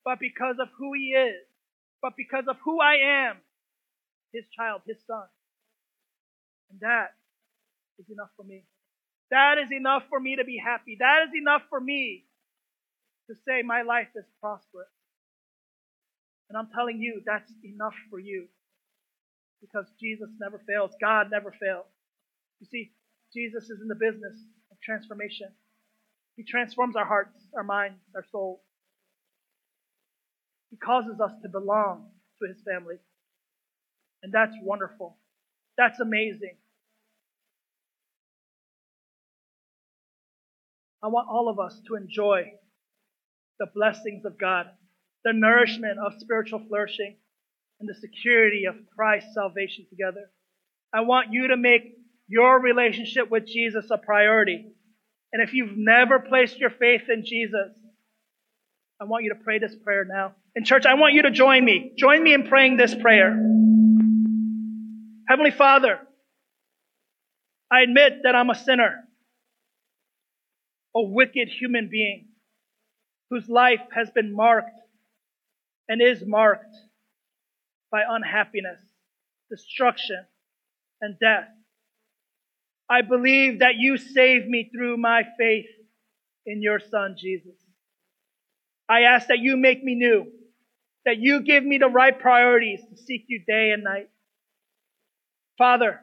but 0.05 0.19
because 0.19 0.57
of 0.59 0.69
who 0.77 0.93
He 0.93 1.13
is, 1.13 1.45
but 2.01 2.13
because 2.17 2.45
of 2.47 2.57
who 2.63 2.81
I 2.81 3.29
am, 3.29 3.37
His 4.33 4.45
child, 4.55 4.81
His 4.85 4.97
son. 5.07 5.25
And 6.71 6.79
that 6.81 7.13
is 7.99 8.05
enough 8.09 8.29
for 8.37 8.43
me. 8.43 8.63
That 9.31 9.57
is 9.57 9.71
enough 9.71 10.03
for 10.09 10.19
me 10.19 10.35
to 10.37 10.43
be 10.43 10.57
happy. 10.63 10.97
That 10.99 11.23
is 11.27 11.33
enough 11.39 11.63
for 11.69 11.79
me 11.79 12.25
to 13.29 13.35
say 13.45 13.61
my 13.61 13.81
life 13.83 14.09
is 14.15 14.25
prosperous. 14.41 14.89
And 16.49 16.57
I'm 16.57 16.67
telling 16.75 16.99
you, 16.99 17.21
that's 17.25 17.51
enough 17.63 17.95
for 18.09 18.19
you. 18.19 18.47
Because 19.61 19.85
Jesus 19.99 20.29
never 20.39 20.59
fails. 20.67 20.91
God 20.99 21.29
never 21.31 21.51
fails. 21.51 21.85
You 22.59 22.67
see, 22.69 22.91
Jesus 23.33 23.69
is 23.69 23.79
in 23.81 23.87
the 23.87 23.95
business 23.95 24.35
of 24.71 24.77
transformation. 24.81 25.47
He 26.35 26.43
transforms 26.43 26.95
our 26.95 27.05
hearts, 27.05 27.37
our 27.55 27.63
minds, 27.63 27.99
our 28.15 28.25
souls. 28.31 28.59
He 30.71 30.77
causes 30.77 31.19
us 31.19 31.31
to 31.43 31.49
belong 31.49 32.07
to 32.41 32.47
His 32.47 32.57
family. 32.63 32.95
And 34.23 34.33
that's 34.33 34.55
wonderful. 34.63 35.17
That's 35.77 35.99
amazing. 35.99 36.55
I 41.03 41.07
want 41.07 41.27
all 41.29 41.49
of 41.49 41.59
us 41.59 41.79
to 41.87 41.95
enjoy 41.95 42.53
the 43.59 43.65
blessings 43.73 44.25
of 44.25 44.39
God, 44.39 44.67
the 45.23 45.33
nourishment 45.33 45.97
of 45.99 46.13
spiritual 46.19 46.63
flourishing, 46.67 47.17
and 47.79 47.89
the 47.89 47.95
security 47.95 48.65
of 48.65 48.75
Christ's 48.95 49.33
salvation 49.33 49.85
together. 49.89 50.29
I 50.93 51.01
want 51.01 51.31
you 51.31 51.47
to 51.47 51.57
make 51.57 51.97
your 52.27 52.61
relationship 52.61 53.29
with 53.29 53.47
Jesus 53.47 53.89
a 53.91 53.97
priority. 53.97 54.71
And 55.33 55.41
if 55.41 55.53
you've 55.53 55.75
never 55.75 56.19
placed 56.19 56.59
your 56.59 56.69
faith 56.69 57.03
in 57.09 57.25
Jesus, 57.25 57.71
I 58.99 59.05
want 59.05 59.23
you 59.23 59.33
to 59.33 59.43
pray 59.43 59.57
this 59.57 59.75
prayer 59.83 60.05
now. 60.05 60.35
In 60.55 60.65
church, 60.65 60.85
I 60.85 60.95
want 60.95 61.13
you 61.13 61.21
to 61.23 61.31
join 61.31 61.63
me. 61.63 61.93
Join 61.97 62.23
me 62.23 62.33
in 62.33 62.47
praying 62.47 62.77
this 62.77 62.93
prayer. 62.93 63.31
Heavenly 65.27 65.51
Father, 65.51 65.99
I 67.71 67.81
admit 67.81 68.19
that 68.23 68.35
I'm 68.35 68.49
a 68.49 68.55
sinner, 68.55 69.07
a 70.93 71.01
wicked 71.01 71.47
human 71.47 71.87
being 71.89 72.27
whose 73.29 73.47
life 73.47 73.79
has 73.95 74.09
been 74.09 74.35
marked 74.35 74.77
and 75.87 76.01
is 76.01 76.21
marked 76.25 76.75
by 77.89 78.01
unhappiness, 78.09 78.81
destruction, 79.49 80.25
and 80.99 81.17
death. 81.17 81.47
I 82.89 83.03
believe 83.03 83.59
that 83.59 83.75
you 83.77 83.97
saved 83.97 84.47
me 84.47 84.69
through 84.75 84.97
my 84.97 85.23
faith 85.39 85.67
in 86.45 86.61
your 86.61 86.79
son, 86.81 87.15
Jesus. 87.17 87.55
I 88.89 89.03
ask 89.03 89.29
that 89.29 89.39
you 89.39 89.55
make 89.55 89.81
me 89.81 89.95
new, 89.95 90.25
that 91.05 91.17
you 91.17 91.41
give 91.41 91.63
me 91.63 91.77
the 91.77 91.87
right 91.87 92.17
priorities 92.17 92.79
to 92.89 92.97
seek 92.97 93.25
you 93.27 93.41
day 93.47 93.71
and 93.71 93.83
night. 93.83 94.09
Father, 95.57 95.99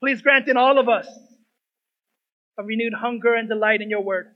please 0.00 0.22
grant 0.22 0.48
in 0.48 0.56
all 0.56 0.78
of 0.78 0.88
us 0.88 1.06
a 2.58 2.62
renewed 2.62 2.94
hunger 2.94 3.34
and 3.34 3.48
delight 3.48 3.80
in 3.80 3.90
your 3.90 4.02
word. 4.02 4.34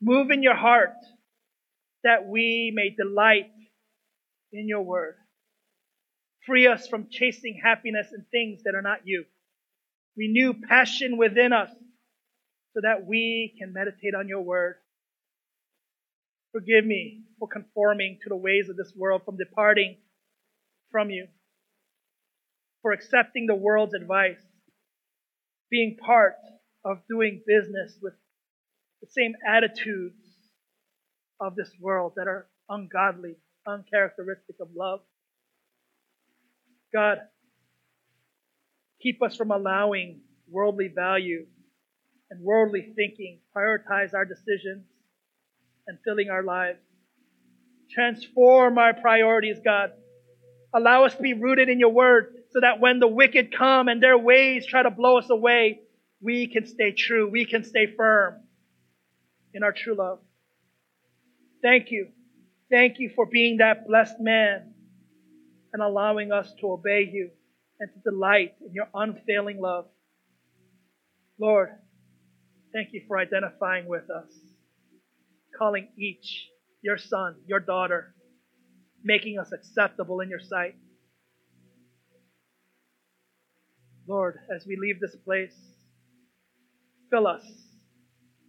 Move 0.00 0.30
in 0.30 0.42
your 0.42 0.56
heart 0.56 0.94
that 2.02 2.26
we 2.26 2.72
may 2.74 2.90
delight 2.90 3.50
in 4.52 4.68
your 4.68 4.82
word. 4.82 5.16
Free 6.46 6.66
us 6.66 6.86
from 6.86 7.08
chasing 7.10 7.58
happiness 7.62 8.08
in 8.14 8.24
things 8.30 8.62
that 8.64 8.74
are 8.74 8.82
not 8.82 9.00
you. 9.04 9.24
Renew 10.16 10.52
passion 10.52 11.16
within 11.16 11.52
us 11.52 11.70
so 12.74 12.80
that 12.82 13.06
we 13.06 13.54
can 13.58 13.72
meditate 13.72 14.14
on 14.14 14.28
your 14.28 14.42
word. 14.42 14.76
Forgive 16.54 16.86
me 16.86 17.24
for 17.40 17.48
conforming 17.48 18.20
to 18.22 18.28
the 18.28 18.36
ways 18.36 18.68
of 18.68 18.76
this 18.76 18.92
world, 18.94 19.22
from 19.24 19.36
departing 19.36 19.96
from 20.92 21.10
you, 21.10 21.26
for 22.80 22.92
accepting 22.92 23.46
the 23.46 23.56
world's 23.56 23.92
advice, 23.92 24.38
being 25.68 25.96
part 25.96 26.36
of 26.84 26.98
doing 27.08 27.42
business 27.44 27.98
with 28.00 28.12
the 29.02 29.08
same 29.08 29.32
attitudes 29.44 30.14
of 31.40 31.56
this 31.56 31.72
world 31.80 32.12
that 32.14 32.28
are 32.28 32.46
ungodly, 32.68 33.34
uncharacteristic 33.66 34.54
of 34.60 34.68
love. 34.76 35.00
God, 36.92 37.18
keep 39.02 39.20
us 39.24 39.34
from 39.34 39.50
allowing 39.50 40.20
worldly 40.48 40.86
value 40.86 41.46
and 42.30 42.40
worldly 42.44 42.92
thinking 42.94 43.40
prioritize 43.56 44.14
our 44.14 44.24
decisions 44.24 44.84
and 45.86 45.98
filling 46.04 46.30
our 46.30 46.42
lives. 46.42 46.78
Transform 47.90 48.78
our 48.78 48.94
priorities, 48.94 49.58
God. 49.64 49.92
Allow 50.74 51.04
us 51.04 51.14
to 51.14 51.22
be 51.22 51.34
rooted 51.34 51.68
in 51.68 51.78
your 51.78 51.90
word 51.90 52.34
so 52.50 52.60
that 52.60 52.80
when 52.80 52.98
the 52.98 53.08
wicked 53.08 53.56
come 53.56 53.88
and 53.88 54.02
their 54.02 54.18
ways 54.18 54.66
try 54.66 54.82
to 54.82 54.90
blow 54.90 55.18
us 55.18 55.30
away, 55.30 55.80
we 56.20 56.46
can 56.46 56.66
stay 56.66 56.92
true. 56.92 57.28
We 57.30 57.44
can 57.44 57.64
stay 57.64 57.86
firm 57.96 58.40
in 59.52 59.62
our 59.62 59.72
true 59.72 59.94
love. 59.96 60.20
Thank 61.62 61.90
you. 61.90 62.08
Thank 62.70 62.98
you 62.98 63.10
for 63.14 63.26
being 63.26 63.58
that 63.58 63.86
blessed 63.86 64.20
man 64.20 64.74
and 65.72 65.82
allowing 65.82 66.32
us 66.32 66.52
to 66.60 66.72
obey 66.72 67.08
you 67.12 67.30
and 67.78 67.90
to 67.92 68.10
delight 68.10 68.54
in 68.66 68.72
your 68.72 68.88
unfailing 68.94 69.60
love. 69.60 69.86
Lord, 71.38 71.70
thank 72.72 72.92
you 72.92 73.02
for 73.06 73.18
identifying 73.18 73.86
with 73.86 74.08
us, 74.10 74.30
calling 75.56 75.88
each 75.98 76.48
your 76.82 76.98
son, 76.98 77.36
your 77.46 77.60
daughter, 77.60 78.14
making 79.02 79.38
us 79.38 79.52
acceptable 79.52 80.20
in 80.20 80.28
your 80.28 80.40
sight. 80.40 80.74
Lord, 84.06 84.38
as 84.54 84.66
we 84.66 84.76
leave 84.76 85.00
this 85.00 85.16
place, 85.16 85.54
fill 87.10 87.26
us. 87.26 87.44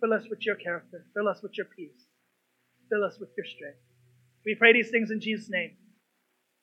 Fill 0.02 0.14
us 0.14 0.24
with 0.30 0.46
your 0.46 0.56
character. 0.56 1.06
Fill 1.14 1.30
us 1.30 1.42
with 1.42 1.58
your 1.58 1.68
peace. 1.76 2.08
Fill 2.90 3.04
us 3.04 3.18
with 3.20 3.30
your 3.38 3.46
strength. 3.46 3.80
We 4.46 4.56
pray 4.56 4.74
these 4.74 4.90
things 4.90 5.12
in 5.12 5.22
Jesus' 5.22 5.50
name. 5.50 5.72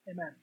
Amen. 0.09 0.42